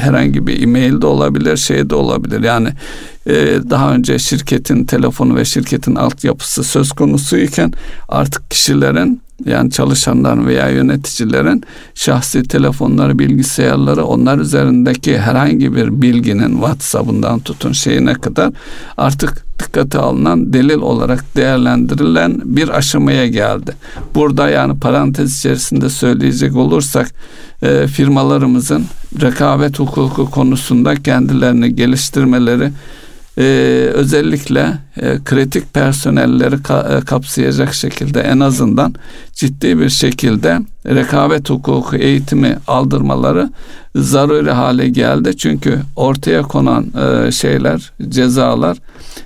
[0.00, 2.42] herhangi bir e-mail de olabilir, şey de olabilir.
[2.44, 2.68] Yani
[3.70, 7.72] daha önce şirketin telefonu ve şirketin altyapısı söz konusuyken
[8.08, 17.40] artık kişilerin yani çalışanların veya yöneticilerin şahsi telefonları, bilgisayarları onlar üzerindeki herhangi bir bilginin WhatsApp'ından
[17.40, 18.52] tutun şeyine kadar
[18.96, 23.72] artık dikkate alınan delil olarak değerlendirilen bir aşamaya geldi.
[24.14, 27.10] Burada yani parantez içerisinde söyleyecek olursak
[27.62, 28.84] e, firmalarımızın
[29.20, 32.70] rekabet hukuku konusunda kendilerini geliştirmeleri
[33.38, 33.42] e,
[33.94, 38.94] özellikle e, kritik personelleri ka, e, kapsayacak şekilde en azından
[39.32, 43.50] ciddi bir şekilde rekabet hukuku eğitimi aldırmaları
[43.96, 45.36] zaruri hale geldi.
[45.36, 46.86] Çünkü ortaya konan
[47.26, 48.78] e, şeyler, cezalar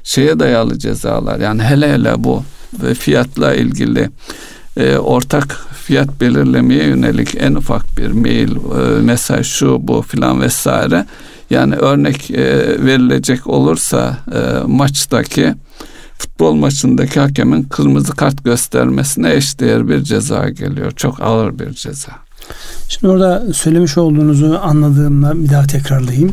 [0.04, 1.40] şeye dayalı cezalar.
[1.40, 2.44] Yani hele hele bu
[2.82, 4.10] ve fiyatla ilgili
[4.76, 11.06] e, ortak fiyat belirlemeye yönelik en ufak bir mail, e, mesaj şu bu filan vesaire
[11.50, 12.44] yani örnek e,
[12.84, 15.54] verilecek olursa e, maçtaki
[16.18, 20.90] futbol maçındaki hakemin kırmızı kart göstermesine eşdeğer bir ceza geliyor.
[20.90, 22.12] Çok ağır bir ceza.
[22.88, 26.32] Şimdi orada söylemiş olduğunuzu anladığımda bir daha tekrarlayayım.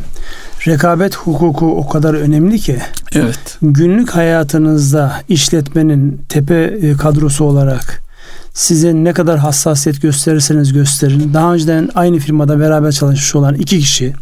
[0.66, 2.78] Rekabet hukuku o kadar önemli ki
[3.14, 3.58] evet.
[3.62, 8.02] günlük hayatınızda işletmenin tepe e, kadrosu olarak
[8.54, 11.34] size ne kadar hassasiyet gösterirseniz gösterin.
[11.34, 14.12] Daha önceden aynı firmada beraber çalışmış olan iki kişi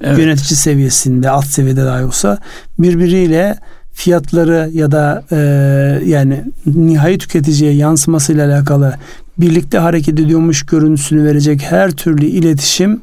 [0.00, 0.18] evet.
[0.18, 2.38] yönetici seviyesinde alt seviyede dahi olsa
[2.78, 3.58] birbiriyle
[3.92, 5.36] fiyatları ya da e,
[6.06, 8.94] yani nihai tüketiciye yansımasıyla alakalı
[9.38, 13.00] birlikte hareket ediyormuş görüntüsünü verecek her türlü iletişim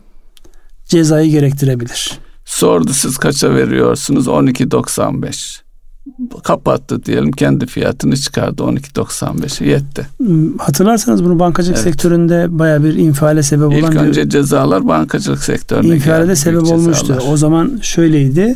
[0.85, 2.19] cezayı gerektirebilir.
[2.45, 4.27] Sordu siz kaça veriyorsunuz?
[4.27, 5.61] 12.95
[6.43, 10.07] kapattı diyelim kendi fiyatını çıkardı 12.95'e yetti.
[10.17, 11.83] Hmm, hatırlarsanız bunu bankacılık evet.
[11.83, 16.63] sektöründe baya bir infiale sebep olan İlk bir önce cezalar bankacılık sektörüne infiale de sebep
[16.63, 17.07] olmuştu.
[17.07, 17.33] Cezalar.
[17.33, 18.55] O zaman şöyleydi.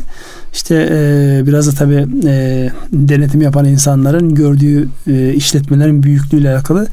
[0.52, 6.88] İşte e, biraz da tabii e, denetim yapan insanların gördüğü e, işletmelerin büyüklüğüyle alakalı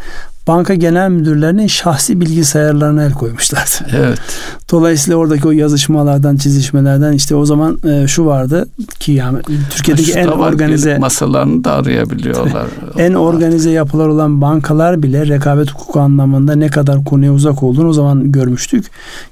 [0.48, 3.96] banka genel müdürlerinin şahsi bilgisayarlarına el koymuşlardı.
[3.98, 4.20] Evet.
[4.72, 8.68] Dolayısıyla oradaki o yazışmalardan, çizişmelerden işte o zaman e, şu vardı
[9.00, 12.66] ki yani Türkiye'deki en organize masalarını da arayabiliyorlar.
[12.98, 17.94] en organize yapılar olan bankalar bile rekabet hukuku anlamında ne kadar konuya uzak olduğunu o
[17.94, 18.86] zaman görmüştük.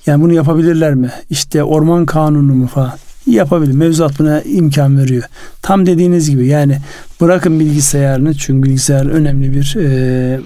[0.06, 1.12] Yani bunu yapabilirler mi?
[1.30, 2.92] İşte orman kanunu mu falan
[3.28, 3.74] yapabilir.
[3.74, 5.24] Mevzuat buna imkan veriyor.
[5.62, 6.78] Tam dediğiniz gibi yani
[7.22, 10.40] bırakın bilgisayarını çünkü bilgisayar önemli bir e,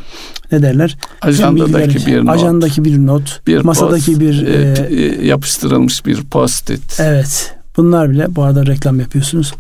[0.52, 0.98] ne derler?
[1.22, 2.30] Ajandadaki bir not.
[2.30, 3.42] Ajandaki bir not.
[3.48, 7.00] Bir masadaki post, bir e, e, yapıştırılmış bir post-it.
[7.00, 7.56] Evet.
[7.78, 9.54] Bunlar bile bu arada reklam yapıyorsunuz.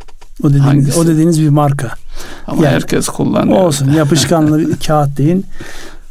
[0.43, 0.99] O dediğiniz, Hangisi?
[0.99, 1.91] o dediğiniz bir marka.
[2.47, 3.57] Ama yani, herkes kullanıyor.
[3.57, 3.91] Olsun.
[3.91, 5.45] Yapışkanlı bir kağıt deyin.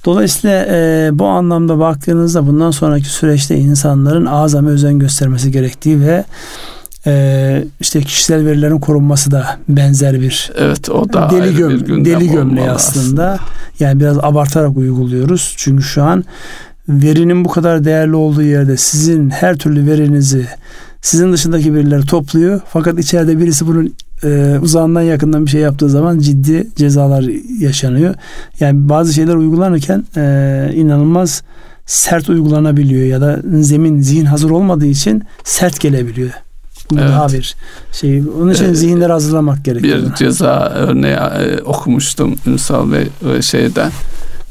[0.04, 6.24] Dolayısıyla e, bu anlamda baktığınızda bundan sonraki süreçte insanların azami özen göstermesi gerektiği ve
[7.06, 12.70] e, işte kişisel verilerin korunması da benzer bir evet o da deli göm deli gömleği
[12.70, 13.30] aslında.
[13.30, 13.38] aslında.
[13.80, 15.54] Yani biraz abartarak uyguluyoruz.
[15.56, 16.24] Çünkü şu an
[16.88, 20.46] verinin bu kadar değerli olduğu yerde sizin her türlü verinizi
[21.00, 22.60] sizin dışındaki birileri topluyor.
[22.68, 27.24] Fakat içeride birisi bunun e, uzağından yakından bir şey yaptığı zaman ciddi cezalar
[27.60, 28.14] yaşanıyor.
[28.60, 31.42] Yani bazı şeyler uygulanırken e, inanılmaz
[31.86, 36.30] sert uygulanabiliyor ya da zemin zihin hazır olmadığı için sert gelebiliyor.
[36.90, 37.08] Bu evet.
[37.08, 37.56] daha bir
[37.92, 38.22] şey.
[38.40, 39.98] Onun için ee, zihinleri hazırlamak gerekiyor.
[39.98, 43.90] Bir ceza örneği e, okumuştum Ünsal Bey e, şeyden.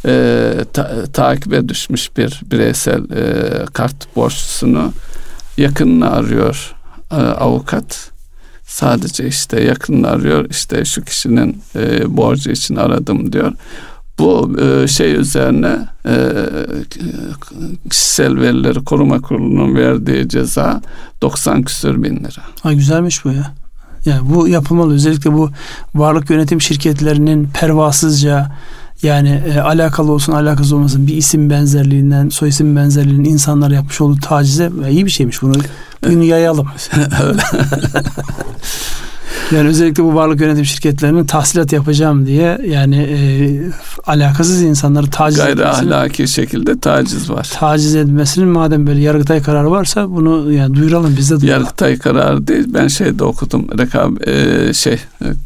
[0.06, 4.92] E, ta, takibe düşmüş bir bireysel e, kart borçlusunu
[5.58, 6.76] yakınını arıyor
[7.12, 8.12] e, avukat.
[8.64, 10.50] Sadece işte yakınını arıyor.
[10.50, 13.54] İşte şu kişinin e, borcu için aradım diyor.
[14.20, 16.16] Bu e, şey üzerine e,
[17.90, 20.82] kişisel verileri koruma kurulunun verdiği ceza
[21.22, 22.44] 90 küsür bin lira.
[22.62, 23.54] Ha, güzelmiş bu ya.
[24.06, 24.94] Yani bu yapılmalı.
[24.94, 25.50] Özellikle bu
[25.96, 28.52] varlık yönetim şirketlerinin pervasızca
[29.02, 34.20] yani e, alakalı olsun alakasız olmasın bir isim benzerliğinden soy isim benzerliğinin insanlar yapmış olduğu
[34.20, 35.54] tacize iyi bir şeymiş bunu.
[36.04, 36.68] Bunu yayalım.
[39.54, 43.18] Yani özellikle bu varlık yönetim şirketlerinin tahsilat yapacağım diye yani e,
[44.06, 47.52] alakasız insanları taciz Gayri ahlaki şekilde taciz var.
[47.54, 51.64] Taciz edilmesinin madem böyle Yargıtay kararı varsa bunu yani duyuralım biz de duyuralım.
[51.64, 53.68] Yargıtay kararı değil ben şeyde okudum.
[53.78, 54.98] Rekab e, şey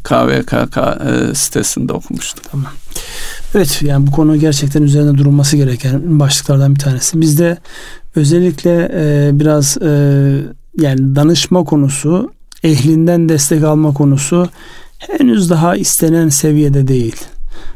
[0.04, 2.44] KVKK e, sitesinde okumuştum.
[2.50, 2.72] Tamam.
[3.54, 7.20] Evet yani bu konu gerçekten üzerinde durulması gereken başlıklardan bir tanesi.
[7.20, 7.58] Bizde
[8.16, 9.90] özellikle e, biraz e,
[10.78, 14.48] yani danışma konusu ehlinden destek alma konusu
[14.98, 17.16] henüz daha istenen seviyede değil.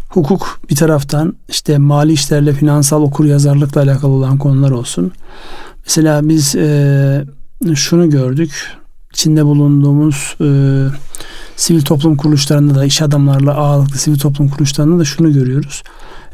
[0.08, 5.12] Hukuk bir taraftan işte mali işlerle finansal okur yazarlıkla alakalı olan konular olsun.
[5.84, 7.24] Mesela biz e,
[7.74, 8.76] şunu gördük.
[9.12, 10.46] içinde bulunduğumuz e,
[11.56, 15.82] sivil toplum kuruluşlarında da iş adamlarla ağırlıklı sivil toplum kuruluşlarında da şunu görüyoruz.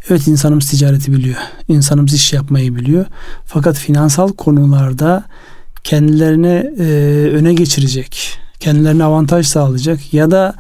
[0.09, 1.37] Evet insanımız ticareti biliyor.
[1.69, 3.07] İnsanımız iş yapmayı biliyor.
[3.45, 5.25] Fakat finansal konularda
[5.89, 6.85] kendilerine e,
[7.33, 10.55] öne geçirecek, kendilerine avantaj sağlayacak ya da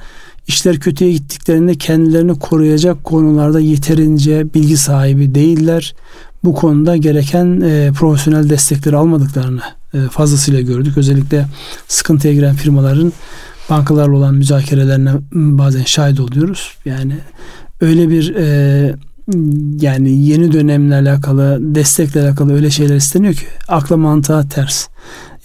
[0.46, 5.94] işler kötüye gittiklerinde kendilerini koruyacak konularda yeterince bilgi sahibi değiller.
[6.44, 9.62] Bu konuda gereken e, profesyonel destekleri almadıklarını
[9.94, 10.98] e, fazlasıyla gördük.
[10.98, 11.46] Özellikle
[11.88, 13.12] sıkıntıya giren firmaların
[13.70, 16.76] bankalarla olan müzakerelerine bazen şahit oluyoruz.
[16.84, 17.14] Yani
[17.80, 18.94] öyle bir e,
[19.80, 24.88] yani yeni dönemle alakalı, destekle alakalı öyle şeyler isteniyor ki akla mantığa ters.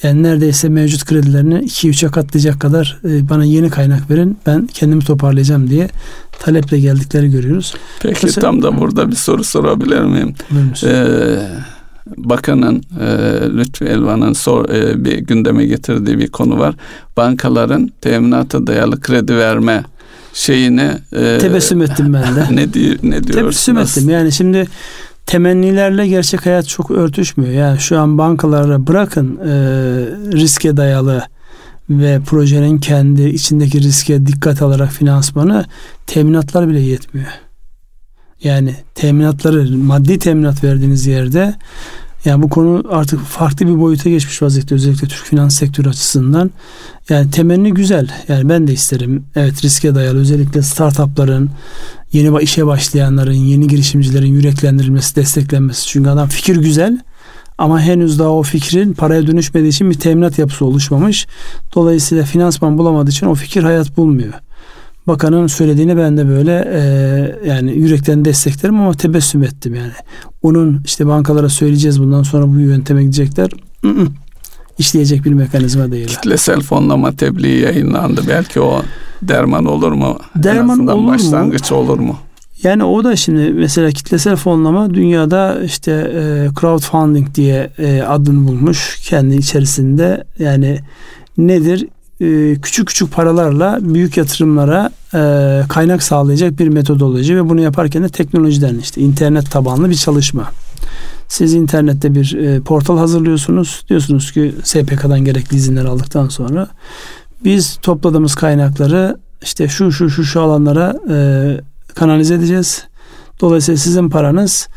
[0.04, 5.70] Yani neredeyse mevcut kredilerini 2-3'e katlayacak kadar e, bana yeni kaynak verin ben kendimi toparlayacağım
[5.70, 5.90] diye
[6.40, 7.74] taleple geldikleri görüyoruz.
[8.02, 10.34] Peki Mesela, tam da burada bir soru sorabilir miyim?
[10.84, 11.48] Ee,
[12.18, 13.08] bakanın e,
[13.58, 16.76] Lütfü Elvan'ın sor, e, bir gündeme getirdiği bir konu var.
[17.18, 19.84] Bankaların teminata dayalı kredi verme
[20.34, 22.46] şeyini e, tebessüm ettim ben de.
[22.56, 23.36] ne diyor ne diyorsunuz?
[23.36, 24.10] Tebessüm ettim.
[24.10, 24.68] Yani şimdi
[25.26, 27.54] temennilerle gerçek hayat çok örtüşmüyor.
[27.54, 29.52] Yani şu an bankalara bırakın e,
[30.32, 31.24] riske dayalı
[31.90, 35.66] ve projenin kendi içindeki riske dikkat alarak finansmanı
[36.08, 37.28] teminatlar bile yetmiyor.
[38.44, 41.56] Yani teminatları maddi teminat verdiğiniz yerde
[42.26, 46.52] yani bu konu artık farklı bir boyuta geçmiş vaziyette özellikle Türk finans sektörü açısından.
[47.10, 48.08] Yani temenni güzel.
[48.28, 49.24] Yani ben de isterim.
[49.36, 51.50] Evet riske dayalı özellikle startupların
[52.14, 55.88] yeni işe başlayanların, yeni girişimcilerin yüreklendirilmesi, desteklenmesi.
[55.88, 57.00] Çünkü adam fikir güzel
[57.58, 61.28] ama henüz daha o fikrin paraya dönüşmediği için bir teminat yapısı oluşmamış.
[61.76, 64.34] Dolayısıyla finansman bulamadığı için o fikir hayat bulmuyor.
[65.08, 69.92] Bakanın söylediğini ben de böyle e, yani yürekten desteklerim ama tebessüm ettim yani.
[70.42, 73.50] Onun işte bankalara söyleyeceğiz bundan sonra bu yönteme gidecekler.
[74.78, 76.08] işleyecek bir mekanizma değil.
[76.08, 78.22] Kitlesel fonlama tebliği yayınlandı.
[78.28, 78.82] Belki o
[79.22, 80.18] derman olur mu?
[80.36, 81.78] Derman olur başlangıç mu?
[81.78, 82.18] olur mu?
[82.64, 89.00] Yani o da şimdi mesela kitlesel fonlama dünyada işte e, crowdfunding diye e, adını bulmuş
[89.04, 90.80] kendi içerisinde yani
[91.38, 91.88] nedir?
[92.24, 98.10] E, küçük küçük paralarla büyük yatırımlara e, kaynak sağlayacak bir metodoloji ve bunu yaparken de
[98.10, 100.52] teknolojiden işte internet tabanlı bir çalışma.
[101.28, 103.86] Siz internette bir e, portal hazırlıyorsunuz.
[103.90, 106.68] Diyorsunuz ki SPK'dan gerekli izinleri aldıktan sonra
[107.44, 110.96] biz topladığımız kaynakları işte şu şu şu şu alanlara
[111.96, 112.84] kanalize edeceğiz.
[113.42, 114.68] Dolayısıyla sizin paranız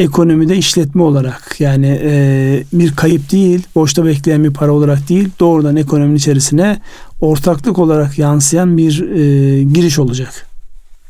[0.00, 5.76] ekonomide işletme olarak yani e, bir kayıp değil, boşta bekleyen bir para olarak değil, doğrudan
[5.76, 6.80] ekonominin içerisine
[7.20, 10.46] ortaklık olarak yansıyan bir e, giriş olacak.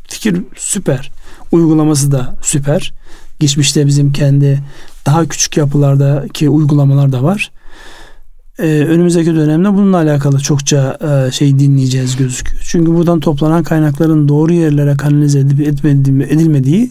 [0.09, 1.11] Fikir süper.
[1.53, 2.93] Uygulaması da süper.
[3.41, 4.61] Geçmişte bizim kendi
[5.07, 7.51] daha küçük yapılardaki uygulamalar da var.
[8.59, 12.63] Ee, önümüzdeki dönemde bununla alakalı çokça e, şey dinleyeceğiz gözüküyor.
[12.67, 15.85] Çünkü buradan toplanan kaynakların doğru yerlere kanalize edip
[16.25, 16.91] edilmediği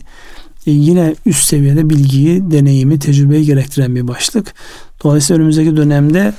[0.71, 4.53] yine üst seviyede bilgiyi, deneyimi, tecrübeyi gerektiren bir başlık.
[5.03, 6.33] Dolayısıyla önümüzdeki dönemde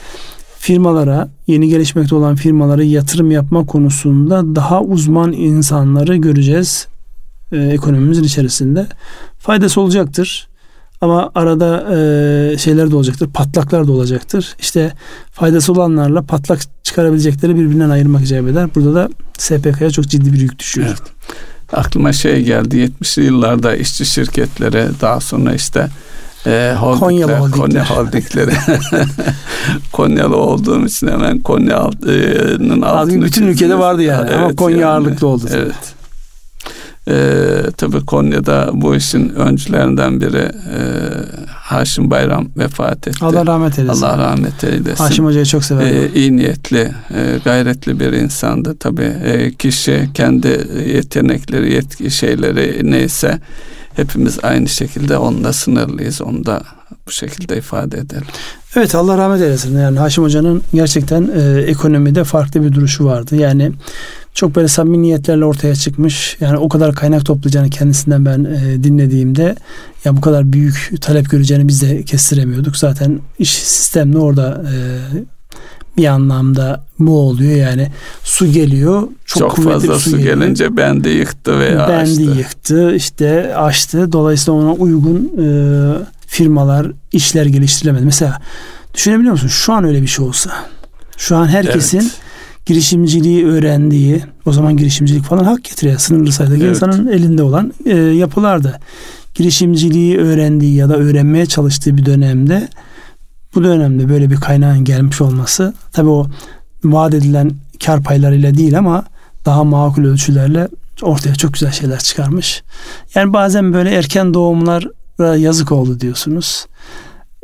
[0.59, 6.87] firmalara, yeni gelişmekte olan firmalara yatırım yapma konusunda daha uzman insanları göreceğiz
[7.53, 8.87] e, ekonomimizin içerisinde.
[9.39, 10.49] Faydası olacaktır.
[11.01, 13.29] Ama arada e, şeyler de olacaktır.
[13.35, 14.57] Patlaklar da olacaktır.
[14.61, 14.93] İşte
[15.33, 18.69] faydası olanlarla patlak çıkarabilecekleri birbirinden ayırmak icap eder.
[18.75, 19.09] Burada da
[19.39, 20.87] SPK'ya çok ciddi bir yük düşüyor.
[20.89, 21.03] Evet.
[21.73, 25.89] Aklıma şey geldi 70'li yıllarda işçi şirketlere daha sonra işte
[26.47, 27.61] e, holdingler, Konyalı holdingler.
[27.61, 28.53] Konya holdingleri.
[29.93, 35.27] Konyalı olduğum için hemen Konya'nın altını bütün ülkede vardı yani evet, ama Konya yani, ağırlıklı
[35.27, 35.45] oldu.
[35.55, 36.00] Evet.
[37.09, 40.81] Ee, tabii Konya'da bu işin öncülerinden biri e,
[41.49, 43.19] Haşim Bayram vefat etti.
[43.25, 44.03] Allah rahmet eylesin.
[44.03, 45.05] Allah rahmet eylesin.
[45.05, 45.97] Haşim Hoca'yı çok severim.
[46.15, 48.77] Ee, iyi niyetli, e, gayretli bir insandı.
[48.81, 53.39] Tabii e, kişi kendi yetenekleri, yetki şeyleri neyse
[53.95, 56.23] hepimiz aynı şekilde onunla sınırlıyız.
[56.23, 56.63] Onu da
[57.07, 58.27] bu şekilde ifade edelim.
[58.77, 59.79] Evet Allah rahmet eylesin.
[59.79, 63.37] Yani Haşim Hoca'nın gerçekten e, ekonomide farklı bir duruşu vardı.
[63.37, 63.73] Yani
[64.35, 66.37] çok böyle samimi niyetlerle ortaya çıkmış.
[66.41, 69.57] Yani o kadar kaynak toplayacağını kendisinden ben e, dinlediğimde
[70.05, 72.77] ya bu kadar büyük talep göreceğini biz de kestiremiyorduk.
[72.77, 74.77] Zaten iş sistemli orada e,
[75.97, 77.89] bir anlamda bu oluyor yani
[78.25, 82.23] su geliyor çok, çok fazla su, su gelince bendi yıktı veya bendi açtı.
[82.23, 85.47] yıktı işte açtı dolayısıyla ona uygun e,
[86.27, 88.39] firmalar işler geliştirilemedi mesela
[88.95, 90.51] düşünebiliyor musun şu an öyle bir şey olsa
[91.17, 92.30] şu an herkesin evet
[92.71, 95.99] girişimciliği öğrendiği o zaman girişimcilik falan hak getiriyor.
[95.99, 96.77] Sınırlı sayıdaki evet.
[96.77, 98.81] insanın elinde olan e, yapılardı.
[99.35, 102.69] Girişimciliği öğrendiği ya da öğrenmeye çalıştığı bir dönemde
[103.55, 106.27] bu dönemde böyle bir kaynağın gelmiş olması tabii o
[106.85, 107.53] vaat edilen
[107.85, 109.05] kar paylarıyla değil ama
[109.45, 110.69] daha makul ölçülerle
[111.03, 112.63] ortaya çok güzel şeyler çıkarmış.
[113.15, 116.67] Yani bazen böyle erken doğumlar yazık oldu diyorsunuz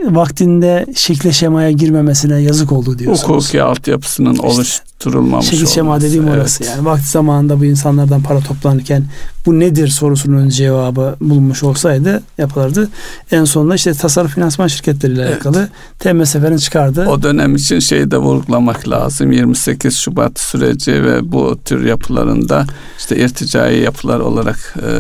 [0.05, 3.29] vaktinde şekle şemaya girmemesine yazık oldu diyorsunuz.
[3.29, 6.37] Hukuki altyapısının işte, oluşturulmamış Şekil şema dediğim evet.
[6.37, 6.85] orası yani.
[6.85, 9.05] Vakti zamanında bu insanlardan para toplanırken
[9.47, 12.89] bu nedir sorusunun cevabı bulunmuş olsaydı yapılırdı.
[13.31, 15.33] En sonunda işte tasarruf finansman şirketleriyle evet.
[15.33, 15.69] alakalı
[15.99, 17.07] TMSF'nin çıkardı.
[17.07, 19.33] O dönem için şeyi de vurgulamak lazım.
[19.33, 22.67] 28 Şubat süreci ve bu tür yapılarında
[22.99, 24.91] işte irticai yapılar olarak e,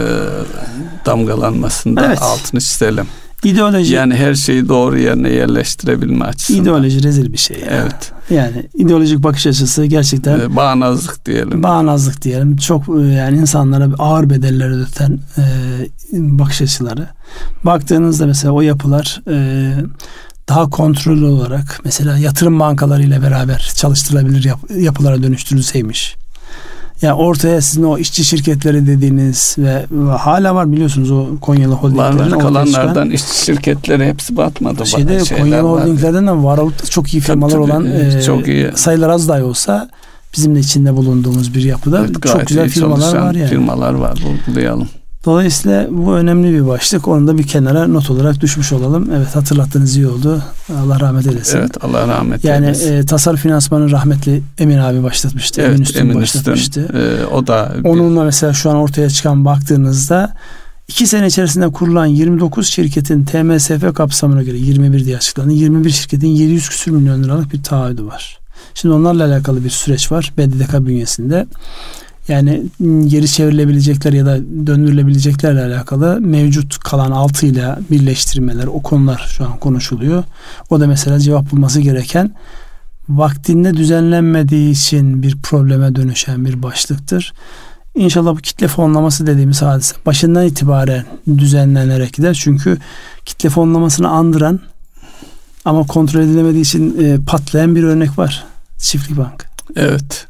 [1.06, 2.22] damgalanmasında evet.
[2.22, 3.06] altını çizelim.
[3.44, 3.94] İdeoloji.
[3.94, 6.62] Yani her şeyi doğru yerine yerleştirebilme açısından.
[6.62, 7.60] İdeoloji rezil bir şey.
[7.60, 7.66] Ya.
[7.70, 8.12] Evet.
[8.30, 10.40] Yani ideolojik bakış açısı gerçekten.
[10.40, 11.62] Ee, bağnazlık diyelim.
[11.62, 12.56] Bağnazlık diyelim.
[12.56, 15.42] Çok e, yani insanlara ağır bedeller ödeten e,
[16.12, 17.08] bakış açıları.
[17.64, 19.72] Baktığınızda mesela o yapılar e,
[20.48, 26.16] daha kontrollü olarak mesela yatırım bankalarıyla beraber çalıştırılabilir yap, yapılara dönüştürülseymiş
[27.02, 29.86] yani ortaya sizin o işçi şirketleri dediğiniz ve
[30.16, 32.32] hala var biliyorsunuz o Konyalı holdinglerin.
[32.32, 34.86] Var kalanlardan işçi şirketleri hepsi batmadı.
[34.86, 38.70] Şeyde Konyalı holdinglerden de var çok iyi firmalar tabii, tabii, olan e, çok iyi.
[38.74, 39.88] sayılar az dahi olsa
[40.36, 43.48] bizim de içinde bulunduğumuz bir yapıda evet, çok güzel firmalar var yani.
[43.48, 44.88] Firmalar var vurgulayalım.
[45.26, 47.08] Dolayısıyla bu önemli bir başlık.
[47.08, 49.08] Onu da bir kenara not olarak düşmüş olalım.
[49.16, 50.42] Evet hatırlattığınız iyi oldu.
[50.84, 51.58] Allah rahmet eylesin.
[51.58, 52.92] Evet Allah rahmet yani, eylesin.
[52.92, 55.60] Yani e, tasarruf finansmanı rahmetli Emin abi başlatmıştı.
[55.60, 56.80] Evet Emin Üstün, Emin başlatmıştı.
[56.80, 57.88] Üstün, e, o da bir...
[57.88, 60.32] Onunla mesela şu an ortaya çıkan baktığınızda
[60.88, 65.52] iki sene içerisinde kurulan 29 şirketin TMSF kapsamına göre 21 diye açıklandı.
[65.52, 68.38] 21 şirketin 700 küsür milyon liralık bir taahhüdü var.
[68.74, 71.46] Şimdi onlarla alakalı bir süreç var BDDK bünyesinde.
[72.28, 72.62] Yani
[73.06, 80.24] geri çevrilebilecekler ya da döndürülebileceklerle alakalı mevcut kalan altıyla birleştirmeler o konular şu an konuşuluyor.
[80.70, 82.34] O da mesela cevap bulması gereken
[83.08, 87.32] vaktinde düzenlenmediği için bir probleme dönüşen bir başlıktır.
[87.94, 91.04] İnşallah bu kitle fonlaması dediğimiz hadise başından itibaren
[91.38, 92.38] düzenlenerek gider.
[92.42, 92.78] Çünkü
[93.24, 94.60] kitle fonlamasını andıran
[95.64, 98.44] ama kontrol edilemediği için patlayan bir örnek var.
[98.78, 99.46] Çiftlik Bank.
[99.76, 100.26] Evet.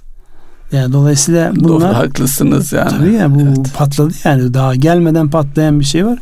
[0.73, 2.91] Yani dolayısıyla bunlar Doğru, haklısınız yani.
[2.91, 3.75] Tabii yani bu evet.
[3.77, 6.19] patladı yani daha gelmeden patlayan bir şey var.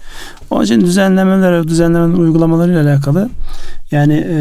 [0.50, 3.30] Onun için düzenlemeler, düzenlemenin uygulamalarıyla alakalı
[3.90, 4.38] yani e,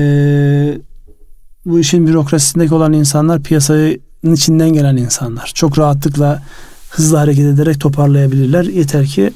[1.65, 5.51] bu işin bürokrasisindeki olan insanlar piyasanın içinden gelen insanlar.
[5.55, 6.41] Çok rahatlıkla
[6.89, 8.63] hızlı hareket ederek toparlayabilirler.
[8.63, 9.33] Yeter ki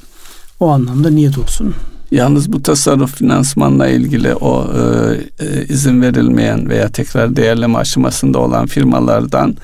[0.59, 1.76] o anlamda niyet olsun.
[2.12, 8.66] Yalnız bu tasarruf finansmanla ilgili o e, e, izin verilmeyen veya tekrar değerleme aşamasında olan
[8.66, 9.55] firmalardan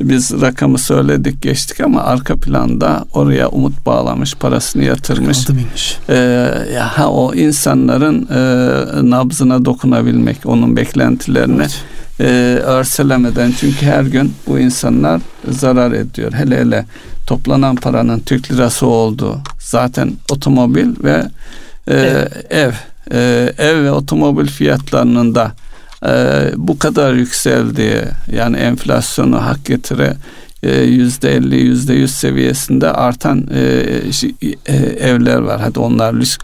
[0.00, 5.38] biz rakamı söyledik geçtik ama arka planda oraya umut bağlamış parasını yatırmış.
[6.08, 6.14] Ee,
[6.74, 11.84] ya ha, o insanların e, nabzına dokunabilmek onun beklentilerini evet.
[12.20, 12.24] e,
[12.62, 16.32] örselemeden çünkü her gün bu insanlar zarar ediyor.
[16.32, 16.86] Hele hele
[17.26, 21.24] toplanan paranın Türk lirası olduğu zaten otomobil ve
[21.88, 22.52] e, evet.
[22.52, 22.72] ev
[23.12, 25.52] e, ev ve otomobil fiyatlarının da
[26.06, 26.12] e,
[26.56, 30.16] bu kadar yükseldi yani enflasyonu hak getire
[31.28, 33.60] elli yüzde yüz seviyesinde artan e,
[34.66, 35.60] e, evler var.
[35.60, 36.38] Hadi onlar lüks,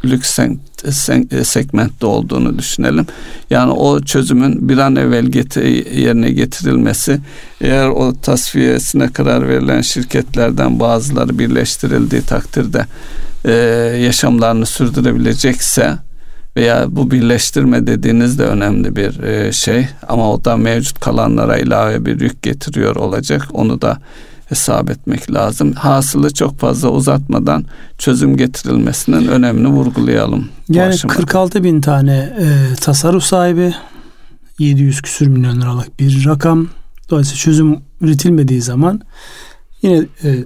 [1.44, 3.06] segmentte olduğunu düşünelim.
[3.50, 5.26] Yani o çözümün bir an evvel
[5.94, 7.20] yerine getirilmesi
[7.60, 12.86] eğer o tasfiyesine karar verilen şirketlerden bazıları birleştirildiği takdirde
[13.44, 13.52] e,
[14.00, 15.98] yaşamlarını sürdürebilecekse
[16.56, 22.06] veya bu birleştirme dediğiniz de önemli bir e, şey ama o da mevcut kalanlara ilave
[22.06, 23.48] bir yük getiriyor olacak.
[23.52, 23.98] Onu da
[24.46, 25.72] hesap etmek lazım.
[25.72, 27.64] Hasılı çok fazla uzatmadan
[27.98, 30.48] çözüm getirilmesinin önemini vurgulayalım.
[30.68, 33.74] Yani 46 bin tane e, tasarruf sahibi
[34.58, 36.68] 700 küsür milyon liralık bir rakam.
[37.10, 39.00] Dolayısıyla çözüm üretilmediği zaman
[39.82, 40.44] yine e,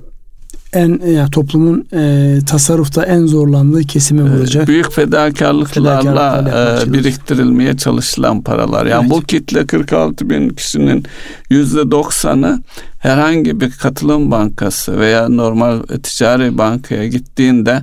[0.74, 4.68] en yani toplumun e, tasarrufta en zorlandığı kesime ee, vuracak.
[4.68, 8.86] Büyük fedakarlıklarla e, biriktirilmeye çalışılan paralar.
[8.86, 9.10] Yani evet.
[9.10, 11.04] bu kitle 46 bin kişinin
[11.50, 12.62] yüzde doksanı
[12.98, 17.82] herhangi bir katılım bankası veya normal ticari bankaya gittiğinde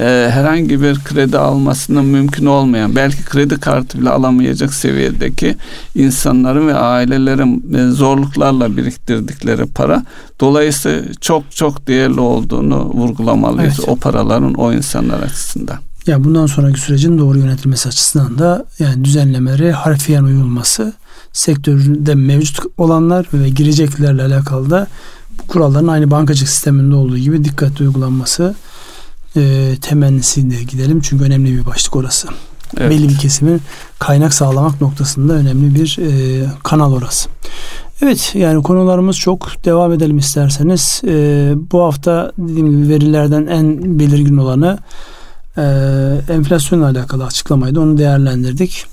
[0.00, 5.56] e, herhangi bir kredi almasının mümkün olmayan belki kredi kartı bile alamayacak seviyedeki
[5.94, 10.04] insanların ve ailelerin e, zorluklarla biriktirdikleri para
[10.40, 13.88] dolayısıyla çok çok değerli olduğunu vurgulamalıyız evet.
[13.88, 15.78] o paraların o insanlar açısından.
[16.06, 20.92] Ya bundan sonraki sürecin doğru yönetilmesi açısından da yani düzenlemeleri harfiyen uyulması
[21.32, 24.86] sektörde mevcut olanlar ve gireceklerle alakalı da
[25.38, 28.54] bu kuralların aynı bankacılık sisteminde olduğu gibi dikkatli uygulanması
[29.36, 31.00] e, temennisinde gidelim.
[31.00, 32.28] Çünkü önemli bir başlık orası.
[32.78, 32.90] Evet.
[32.90, 33.60] Belli bir kesimin
[33.98, 37.28] kaynak sağlamak noktasında önemli bir e, kanal orası.
[38.02, 39.64] Evet yani konularımız çok.
[39.64, 41.02] Devam edelim isterseniz.
[41.06, 44.78] E, bu hafta dediğim gibi verilerden en belirgin olanı
[45.56, 45.62] e,
[46.28, 47.80] enflasyonla alakalı açıklamaydı.
[47.80, 48.86] Onu değerlendirdik.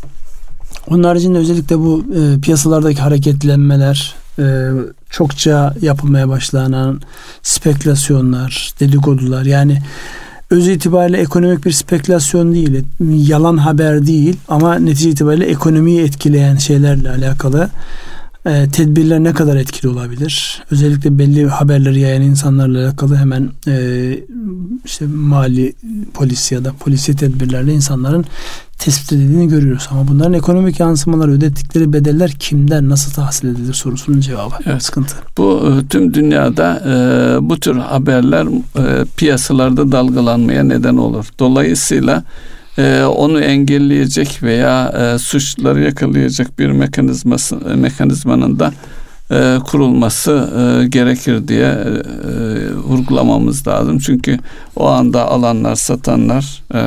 [0.88, 4.69] Onun haricinde özellikle bu e, piyasalardaki hareketlenmeler, e,
[5.09, 7.01] çokça yapılmaya başlanan
[7.43, 9.81] spekülasyonlar, dedikodular yani
[10.50, 17.10] öz itibariyle ekonomik bir spekülasyon değil, yalan haber değil ama netice itibariyle ekonomiyi etkileyen şeylerle
[17.10, 17.70] alakalı
[18.45, 20.64] e, tedbirler ne kadar etkili olabilir?
[20.72, 24.20] Özellikle belli haberleri yayan insanlarla alakalı hemen e,
[24.86, 25.74] işte mali
[26.14, 28.26] polis ya da polisi tedbirlerle insanların
[28.80, 29.88] tespit edildiğini görüyoruz.
[29.91, 34.55] Ama bunların ekonomik yansımaları ödettikleri bedeller kimden nasıl tahsil edilir sorusunun cevabı.
[34.65, 34.84] Evet.
[34.84, 35.15] Sıkıntı.
[35.38, 41.25] Bu e, tüm dünyada e, bu tür haberler e, piyasalarda dalgalanmaya neden olur.
[41.39, 42.23] Dolayısıyla
[42.78, 48.73] e, onu engelleyecek veya e, suçları yakalayacak bir mekanizması mekanizmanın da
[49.32, 53.99] e, kurulması e, gerekir diye e, e, vurgulamamız lazım.
[53.99, 54.39] Çünkü
[54.75, 56.82] o anda alanlar, satanlar e,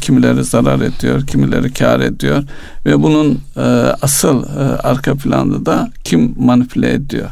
[0.00, 2.44] kimileri zarar ediyor, kimileri kar ediyor
[2.86, 3.60] ve bunun e,
[4.02, 7.28] asıl e, arka planda da kim manipüle ediyor?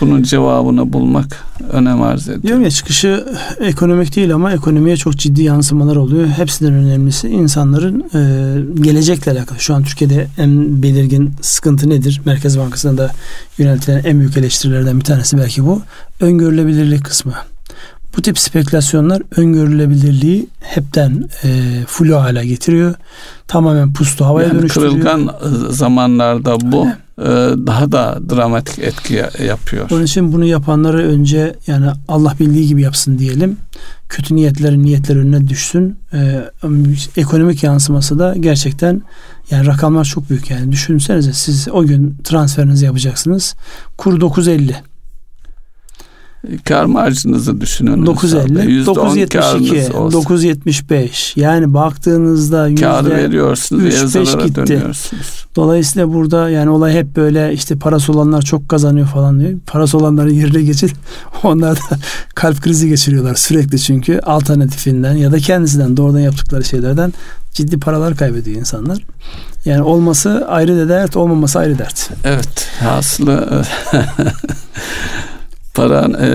[0.00, 2.42] Bunun cevabını bulmak önem arz ediyor.
[2.42, 3.24] Diyorum ya çıkışı
[3.60, 6.26] ekonomik değil ama ekonomiye çok ciddi yansımalar oluyor.
[6.26, 9.60] Hepsinden önemlisi insanların e, gelecekle alakalı.
[9.60, 12.20] Şu an Türkiye'de en belirgin sıkıntı nedir?
[12.24, 13.10] Merkez Bankası'na da
[13.58, 15.82] yöneltilen en büyük eleştirilerden bir tanesi belki bu.
[16.20, 17.32] Öngörülebilirlik kısmı.
[18.16, 21.48] Bu tip spekülasyonlar öngörülebilirliği hepten e,
[21.86, 22.94] flu hale getiriyor.
[23.48, 24.92] Tamamen pustu havaya yani dönüştürüyor.
[24.92, 25.30] Kırılgan
[25.70, 27.07] zamanlarda bu Öyle
[27.66, 29.90] daha da dramatik etki yapıyor.
[29.90, 33.56] Onun için bunu yapanları önce yani Allah bildiği gibi yapsın diyelim.
[34.08, 35.98] Kötü niyetlerin niyetler önüne düşsün.
[36.14, 36.50] Ee,
[37.16, 39.02] ekonomik yansıması da gerçekten
[39.50, 40.72] yani rakamlar çok büyük yani.
[40.72, 43.54] Düşünsenize siz o gün transferinizi yapacaksınız.
[43.96, 44.74] Kur 9.50.
[46.64, 48.06] Kar marjınızı düşünün.
[48.06, 51.36] 950, 972, 975.
[51.36, 54.66] Yani baktığınızda kar veriyorsunuz 3, 5 gitti.
[54.66, 55.46] Dönüyorsunuz.
[55.56, 59.52] Dolayısıyla burada yani olay hep böyle işte parası olanlar çok kazanıyor falan diyor.
[59.66, 60.90] Parası olanların yerine geçip
[61.42, 61.98] onlar da
[62.34, 67.12] kalp krizi geçiriyorlar sürekli çünkü alternatifinden ya da kendisinden doğrudan yaptıkları şeylerden
[67.52, 68.98] ciddi paralar kaybediyor insanlar.
[69.64, 72.10] Yani olması ayrı da dert, olmaması ayrı dert.
[72.24, 73.48] Evet, aslında
[75.78, 76.30] para e,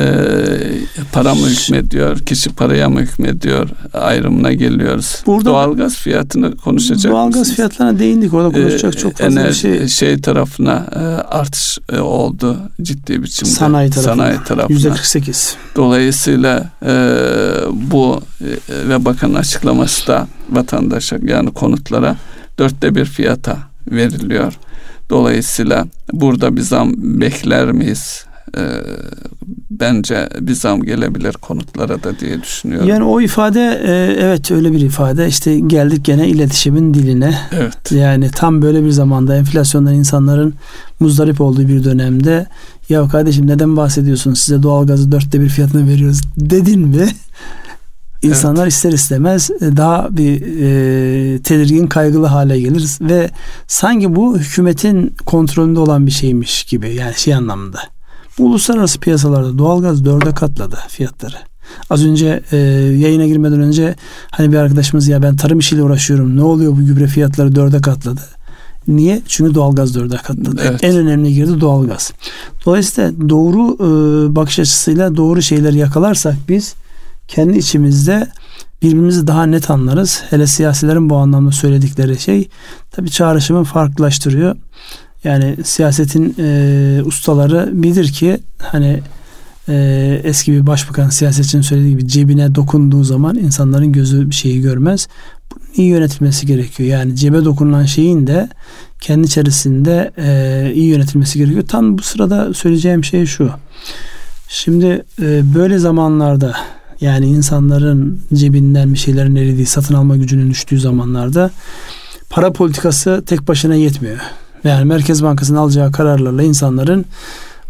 [1.11, 5.23] para mı hükmediyor, kişi paraya mı hükmediyor ayrımına geliyoruz.
[5.25, 7.55] Burada doğalgaz fiyatını konuşacak Doğalgaz mısınız?
[7.55, 8.33] fiyatlarına değindik.
[8.33, 9.87] Orada konuşacak e, çok fazla bir şey.
[9.87, 10.99] şey tarafına e,
[11.35, 13.51] artış e, oldu ciddi biçimde.
[13.51, 14.15] Sanayi tarafına.
[14.15, 14.77] Sanayi tarafına.
[14.77, 15.53] %48.
[15.75, 16.93] Dolayısıyla e,
[17.71, 22.15] bu e, ve bakan açıklaması da vatandaşa yani konutlara
[22.59, 24.53] dörtte bir fiyata veriliyor.
[25.09, 28.25] Dolayısıyla burada bir zam bekler miyiz?
[28.57, 28.63] E,
[29.71, 32.87] bence bir zam gelebilir konutlara da diye düşünüyorum.
[32.87, 33.91] Yani o ifade e,
[34.25, 35.27] evet öyle bir ifade.
[35.27, 37.37] İşte geldik gene iletişimin diline.
[37.51, 37.91] Evet.
[37.91, 40.53] Yani tam böyle bir zamanda enflasyondan insanların
[40.99, 42.47] muzdarip olduğu bir dönemde
[42.89, 47.07] ya kardeşim neden bahsediyorsun size doğalgazı dörtte bir fiyatına veriyoruz dedin mi?
[48.21, 48.73] İnsanlar evet.
[48.73, 53.29] ister istemez e, daha bir e, tedirgin kaygılı hale gelir ve
[53.67, 57.79] sanki bu hükümetin kontrolünde olan bir şeymiş gibi yani şey anlamında
[58.39, 61.35] uluslararası piyasalarda doğalgaz dörde katladı fiyatları.
[61.89, 62.57] Az önce e,
[62.97, 63.95] yayına girmeden önce
[64.31, 68.21] hani bir arkadaşımız ya ben tarım işiyle uğraşıyorum ne oluyor bu gübre fiyatları dörde katladı.
[68.87, 69.21] Niye?
[69.27, 70.61] Çünkü doğalgaz dörde katladı.
[70.65, 70.83] Evet.
[70.83, 72.11] En önemli girdi doğalgaz.
[72.65, 76.75] Dolayısıyla doğru e, bakış açısıyla doğru şeyleri yakalarsak biz
[77.27, 78.27] kendi içimizde
[78.81, 80.23] birbirimizi daha net anlarız.
[80.29, 82.49] Hele siyasilerin bu anlamda söyledikleri şey
[82.91, 84.55] tabi çağrışımı farklılaştırıyor.
[85.23, 88.99] Yani siyasetin e, ustaları bilir ki hani
[89.69, 95.07] e, eski bir başbakan siyasetçinin söylediği gibi cebine dokunduğu zaman insanların gözü bir şeyi görmez.
[95.51, 96.89] Bunun iyi yönetilmesi gerekiyor.
[96.89, 98.49] Yani cebe dokunulan şeyin de
[99.01, 101.67] kendi içerisinde e, iyi yönetilmesi gerekiyor.
[101.67, 103.51] Tam bu sırada söyleyeceğim şey şu.
[104.47, 106.55] Şimdi e, böyle zamanlarda
[107.01, 111.51] yani insanların cebinden bir şeylerin eridiği, satın alma gücünün düştüğü zamanlarda
[112.29, 114.17] para politikası tek başına yetmiyor.
[114.63, 117.05] Yani Merkez Bankası'nın alacağı kararlarla insanların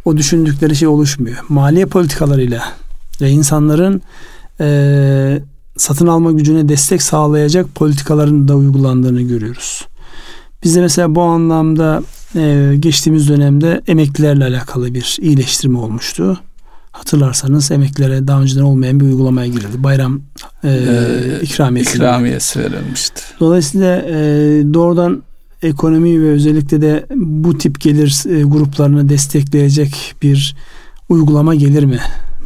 [0.06, 1.38] o düşündükleri şey oluşmuyor.
[1.50, 2.64] Maliye politikalarıyla
[3.22, 4.02] ve insanların
[4.60, 5.40] e,
[5.78, 9.88] satın alma gücüne destek sağlayacak politikaların da uygulandığını görüyoruz.
[10.64, 12.04] Bizde mesela bu anlamda
[12.36, 16.40] e, geçtiğimiz dönemde emeklilerle alakalı bir iyileştirme olmuştu.
[16.92, 19.84] Hatırlarsanız emeklilere daha önceden olmayan bir uygulamaya girildi.
[19.84, 20.22] Bayram
[20.64, 21.98] e, ee, ikramiyesi.
[21.98, 23.22] ikramiyesi verilmişti.
[23.40, 24.14] Dolayısıyla e,
[24.74, 25.24] doğrudan
[25.64, 30.56] ekonomi ve özellikle de bu tip gelir e, gruplarını destekleyecek bir
[31.10, 32.00] uygulama gelir mi?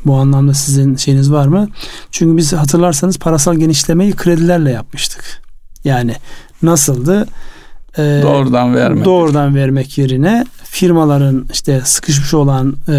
[0.05, 1.67] Bu anlamda sizin şeyiniz var mı?
[2.11, 5.41] Çünkü biz hatırlarsanız parasal genişlemeyi kredilerle yapmıştık.
[5.83, 6.15] Yani
[6.61, 7.27] nasıldı?
[7.97, 9.05] Ee, doğrudan vermek.
[9.05, 12.93] Doğrudan vermek yerine firmaların işte sıkışmış olan e,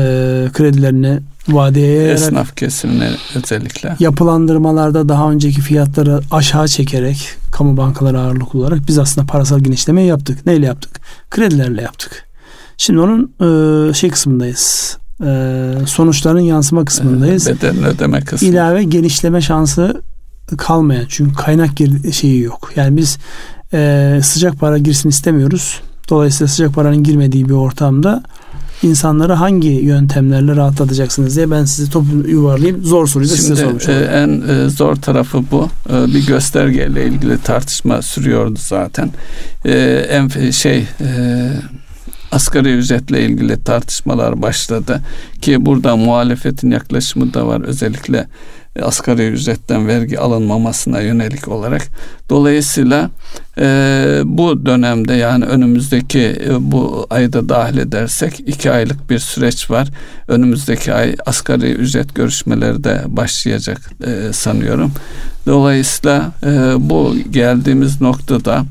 [0.53, 8.81] kredilerini vadeye esnaf kesimine özellikle yapılandırmalarda daha önceki fiyatları aşağı çekerek kamu bankaları ağırlıklı olarak
[8.89, 10.47] biz aslında parasal genişleme yaptık.
[10.47, 11.01] Neyle yaptık?
[11.31, 12.25] Kredilerle yaptık.
[12.77, 13.33] Şimdi onun
[13.91, 14.97] e, şey kısmındayız.
[15.27, 17.47] E, sonuçların yansıma kısmındayız.
[17.47, 18.49] Bedelini ödeme kısmı.
[18.49, 20.03] İlave genişleme şansı
[20.57, 21.71] kalmayan çünkü kaynak
[22.13, 22.73] şeyi yok.
[22.77, 23.19] Yani biz
[23.73, 25.81] e, sıcak para girsin istemiyoruz.
[26.11, 28.23] Dolayısıyla sıcak paranın girmediği bir ortamda
[28.83, 32.85] insanları hangi yöntemlerle rahatlatacaksınız diye ben sizi topu yuvarlayayım.
[32.85, 34.03] Zor soruyu da Şimdi, size sormuş olayım.
[34.03, 35.69] E, en e, zor tarafı bu.
[35.91, 39.11] E, bir göstergeyle ilgili tartışma sürüyordu zaten.
[39.65, 41.51] E, en şey e,
[42.33, 45.01] asgari ücretle ilgili tartışmalar başladı
[45.41, 48.27] ki burada muhalefetin yaklaşımı da var özellikle
[48.83, 51.83] asgari ücretten vergi alınmamasına yönelik olarak.
[52.31, 53.11] Dolayısıyla
[53.59, 59.89] e, bu dönemde yani önümüzdeki e, bu ayda dahil edersek iki aylık bir süreç var.
[60.29, 64.93] Önümüzdeki ay asgari ücret görüşmeleri de başlayacak e, sanıyorum.
[65.47, 68.65] Dolayısıyla e, bu geldiğimiz noktada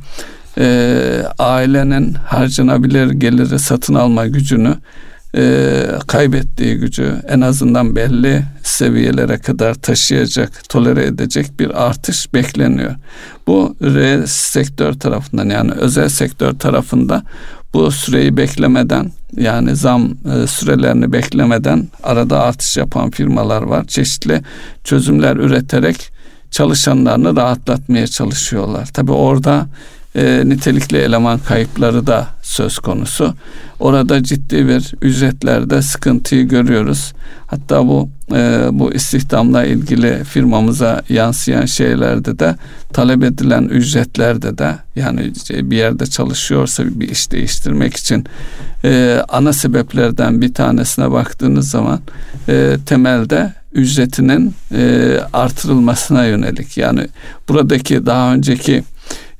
[0.57, 4.75] e, ailenin harcanabilir geliri satın alma gücünü
[5.37, 12.95] e, kaybettiği gücü en azından belli seviyelere kadar taşıyacak, tolere edecek bir artış bekleniyor.
[13.47, 17.23] Bu reel sektör tarafından yani özel sektör tarafında
[17.73, 23.87] bu süreyi beklemeden yani zam e, sürelerini beklemeden arada artış yapan firmalar var.
[23.87, 24.41] Çeşitli
[24.83, 26.11] çözümler üreterek
[26.51, 28.85] çalışanlarını rahatlatmaya çalışıyorlar.
[28.85, 29.67] Tabi orada
[30.17, 33.33] e, nitelikli eleman kayıpları da söz konusu.
[33.79, 37.13] Orada ciddi bir ücretlerde sıkıntıyı görüyoruz.
[37.47, 42.55] Hatta bu e, bu istihdamla ilgili firmamıza yansıyan şeylerde de
[42.93, 48.25] talep edilen ücretlerde de yani bir yerde çalışıyorsa bir iş değiştirmek için
[48.83, 51.99] e, ana sebeplerden bir tanesine baktığınız zaman
[52.49, 57.07] e, temelde ücretinin e, artırılmasına yönelik yani
[57.49, 58.83] buradaki daha önceki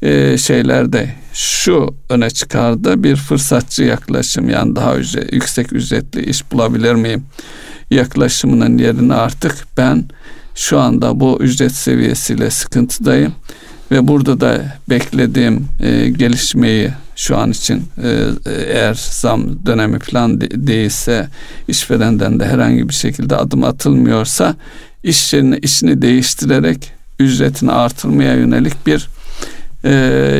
[0.02, 3.04] e, şeylerde şu öne çıkardı.
[3.04, 7.24] Bir fırsatçı yaklaşım yani daha ücret, yüksek ücretli iş bulabilir miyim?
[7.91, 10.06] Yaklaşımının yerine artık ben
[10.56, 13.34] şu anda bu ücret seviyesiyle sıkıntıdayım.
[13.91, 20.68] Ve burada da beklediğim e, gelişmeyi şu an için e, eğer zam dönemi falan de,
[20.68, 21.28] değilse
[21.68, 24.56] işverenden de herhangi bir şekilde adım atılmıyorsa
[25.04, 29.08] iş yerini işini değiştirerek ücretini artırmaya yönelik bir
[29.84, 29.91] e,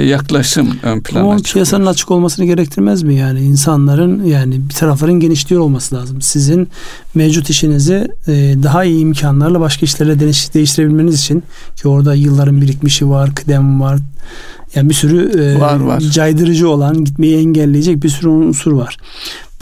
[0.06, 5.62] yaklaşım ön plana Ama piyasanın açık olmasını gerektirmez mi yani insanların yani bir tarafların genişliyor
[5.62, 6.22] olması lazım.
[6.22, 6.68] Sizin
[7.16, 8.34] mevcut işinizi e,
[8.64, 10.20] daha iyi imkanlarla başka işlerle
[10.54, 11.44] değiştirebilmeniz için
[11.76, 14.00] ki orada yılların birikmişi var, kıdem var.
[14.76, 16.00] Yani bir sürü e, var, var.
[16.00, 18.98] caydırıcı olan, gitmeyi engelleyecek bir sürü unsur var.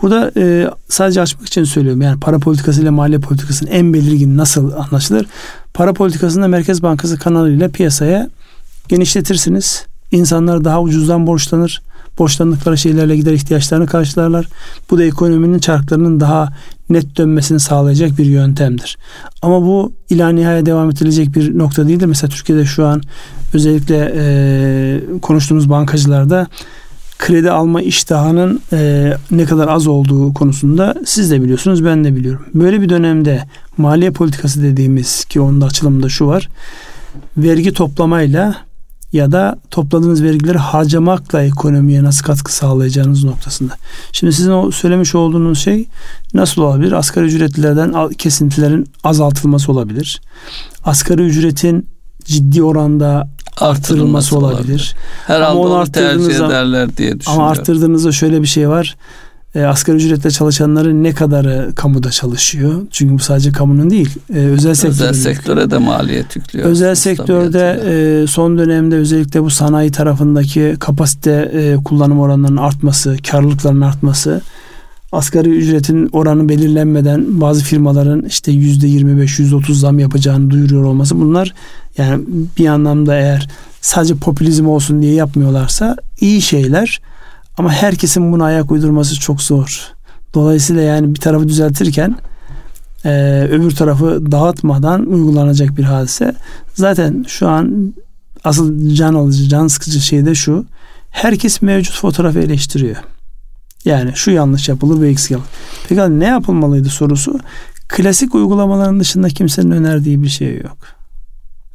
[0.02, 2.02] Burada e, sadece açmak için söylüyorum.
[2.02, 5.26] Yani para politikası ile maliye politikasının en belirgin nasıl anlaşılır?
[5.74, 8.30] Para politikasında Merkez Bankası kanalıyla piyasaya
[8.88, 9.86] genişletirsiniz.
[10.12, 11.82] İnsanlar daha ucuzdan borçlanır.
[12.20, 14.48] Borçlandıkları şeylerle gider ihtiyaçlarını karşılarlar.
[14.92, 16.54] Bu da ekonominin çarklarının daha
[16.90, 18.98] net dönmesini sağlayacak bir yöntemdir.
[19.42, 22.06] Ama bu ila nihaya devam edilecek bir nokta değildir.
[22.06, 23.02] Mesela Türkiye'de şu an
[23.54, 26.48] özellikle e, konuştuğumuz bankacılarda
[27.20, 32.46] kredi alma iştahının e, ne kadar az olduğu konusunda siz de biliyorsunuz ben de biliyorum.
[32.54, 33.44] Böyle bir dönemde
[33.78, 36.50] maliye politikası dediğimiz ki onun da açılımında şu var.
[37.38, 38.56] Vergi toplamayla
[39.16, 43.74] ya da topladığınız vergileri harcamakla ekonomiye nasıl katkı sağlayacağınız noktasında.
[44.12, 45.88] Şimdi sizin o söylemiş olduğunuz şey
[46.34, 46.92] nasıl olabilir?
[46.92, 50.22] Asgari ücretlilerden kesintilerin azaltılması olabilir.
[50.86, 51.88] Asgari ücretin
[52.26, 54.60] ciddi oranda arttırılması olabilir.
[54.60, 54.96] olabilir.
[55.28, 57.44] Herhalde ama onu, onu tercih ederler diye düşünüyorum.
[57.44, 58.96] Ama arttırdığınızda şöyle bir şey var.
[59.56, 62.82] E, asgari ücretle çalışanların ne kadarı kamuda çalışıyor?
[62.92, 65.10] Çünkü bu sadece kamunun değil, e, özel sektörde.
[65.10, 66.70] Özel sektöre de maliyet yüklüyor.
[66.70, 73.82] Özel sektörde e, son dönemde özellikle bu sanayi tarafındaki kapasite e, kullanım oranlarının artması, karlılıkların
[73.82, 74.42] artması,
[75.12, 81.20] asgari ücretin oranı belirlenmeden bazı firmaların işte yüzde 25, yüzde 30 zam yapacağını duyuruyor olması
[81.20, 81.54] bunlar
[81.98, 82.24] yani
[82.60, 83.48] bir anlamda eğer
[83.82, 87.02] sadece popülizm olsun diye yapmıyorlarsa iyi şeyler.
[87.58, 89.94] Ama herkesin buna ayak uydurması çok zor.
[90.34, 92.16] Dolayısıyla yani bir tarafı düzeltirken
[93.06, 96.36] e, öbür tarafı dağıtmadan uygulanacak bir hadise.
[96.74, 97.94] Zaten şu an
[98.44, 100.66] asıl can alıcı, can sıkıcı şey de şu.
[101.10, 102.96] Herkes mevcut fotoğrafı eleştiriyor.
[103.86, 105.50] Yani şu yanlış yapılır, bu eksik yapılır.
[105.90, 107.40] Peki ne yapılmalıydı sorusu?
[107.88, 110.78] Klasik uygulamaların dışında kimsenin önerdiği bir şey yok.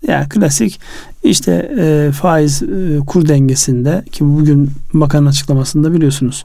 [0.09, 0.81] Yani klasik
[1.23, 6.45] işte e, faiz e, kur dengesinde ki bugün bakanın açıklamasında biliyorsunuz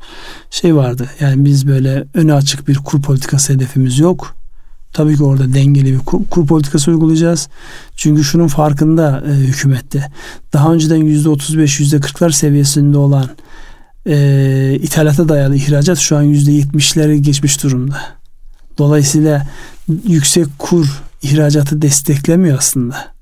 [0.50, 1.10] şey vardı.
[1.20, 4.36] Yani biz böyle öne açık bir kur politikası hedefimiz yok.
[4.94, 7.50] Tabii ki orada dengeli bir kur, kur politikası uygulayacağız.
[7.96, 10.12] Çünkü şunun farkında e, hükümette.
[10.54, 13.30] Daha önceden yüzde 35, yüzde 40'lar seviyesinde olan
[14.08, 17.98] e, ithalata dayalı ihracat şu an yüzde 70'leri geçmiş durumda.
[18.78, 19.48] Dolayısıyla
[20.08, 23.15] yüksek kur ihracatı desteklemiyor aslında.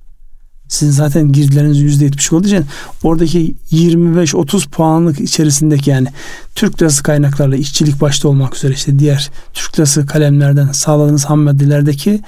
[0.73, 2.65] Sizin zaten girdileriniz yüzde yetmiş olduğu için
[3.03, 6.07] oradaki 25-30 puanlık içerisindeki yani
[6.55, 12.21] Türk lirası kaynaklarla işçilik başta olmak üzere işte diğer Türk lirası kalemlerden sağladığınız ham maddelerdeki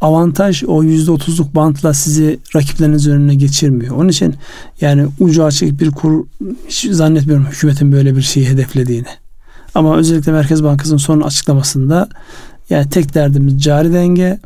[0.00, 3.96] avantaj o yüzde otuzluk bantla sizi rakipleriniz önüne geçirmiyor.
[3.96, 4.34] Onun için
[4.80, 6.24] yani ucu açık bir kur
[6.68, 9.08] hiç zannetmiyorum hükümetin böyle bir şeyi hedeflediğini.
[9.74, 12.08] Ama özellikle Merkez Bankası'nın son açıklamasında
[12.70, 14.38] yani tek derdimiz cari denge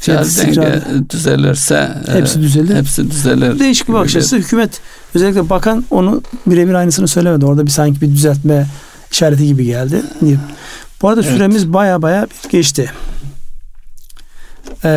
[0.00, 2.76] Fiyat denge düzelirse e, hepsi düzelir.
[2.76, 3.58] Hepsi düzelir.
[3.58, 4.36] Değişik bir bakış açısı.
[4.36, 4.80] Hükümet
[5.14, 7.46] özellikle bakan onu birebir aynısını söylemedi.
[7.46, 8.66] Orada bir sanki bir düzeltme
[9.10, 10.02] işareti gibi geldi.
[11.02, 11.32] Bu arada evet.
[11.32, 12.90] süremiz baya baya geçti.
[14.84, 14.90] Ee,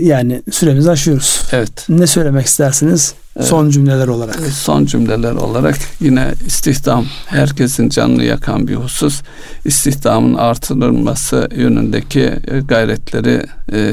[0.00, 1.42] yani süremizi aşıyoruz.
[1.52, 1.86] Evet.
[1.88, 3.14] Ne söylemek istersiniz?
[3.40, 4.40] Son cümleler olarak.
[4.40, 9.22] Son cümleler olarak yine istihdam herkesin canını yakan bir husus.
[9.64, 13.42] İstihdamın artırılması yönündeki e, gayretleri
[13.72, 13.92] e,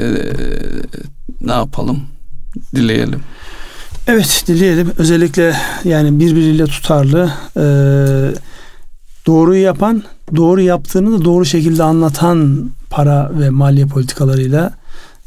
[1.40, 2.02] ne yapalım?
[2.74, 3.20] Dileyelim.
[4.06, 4.92] Evet dileyelim.
[4.98, 7.64] Özellikle yani birbiriyle tutarlı e,
[9.26, 10.02] doğruyu yapan,
[10.36, 14.72] doğru yaptığını da doğru şekilde anlatan para ve maliye politikalarıyla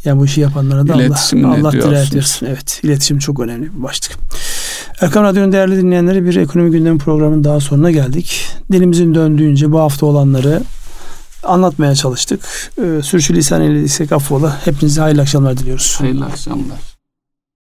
[0.05, 1.03] yani bu işi yapanlara da Allah,
[1.47, 2.45] Allah dirayet versin.
[2.45, 4.17] Evet iletişim çok önemli bir başlık.
[5.01, 8.47] Erkam Radyo'nun değerli dinleyenleri bir ekonomi gündemi programının daha sonuna geldik.
[8.71, 10.61] Dilimizin döndüğünce bu hafta olanları
[11.43, 12.41] anlatmaya çalıştık.
[12.81, 14.65] Ee, sürçülisan eylediysek affola.
[14.65, 15.95] Hepinize hayırlı akşamlar diliyoruz.
[15.99, 16.96] Hayırlı akşamlar.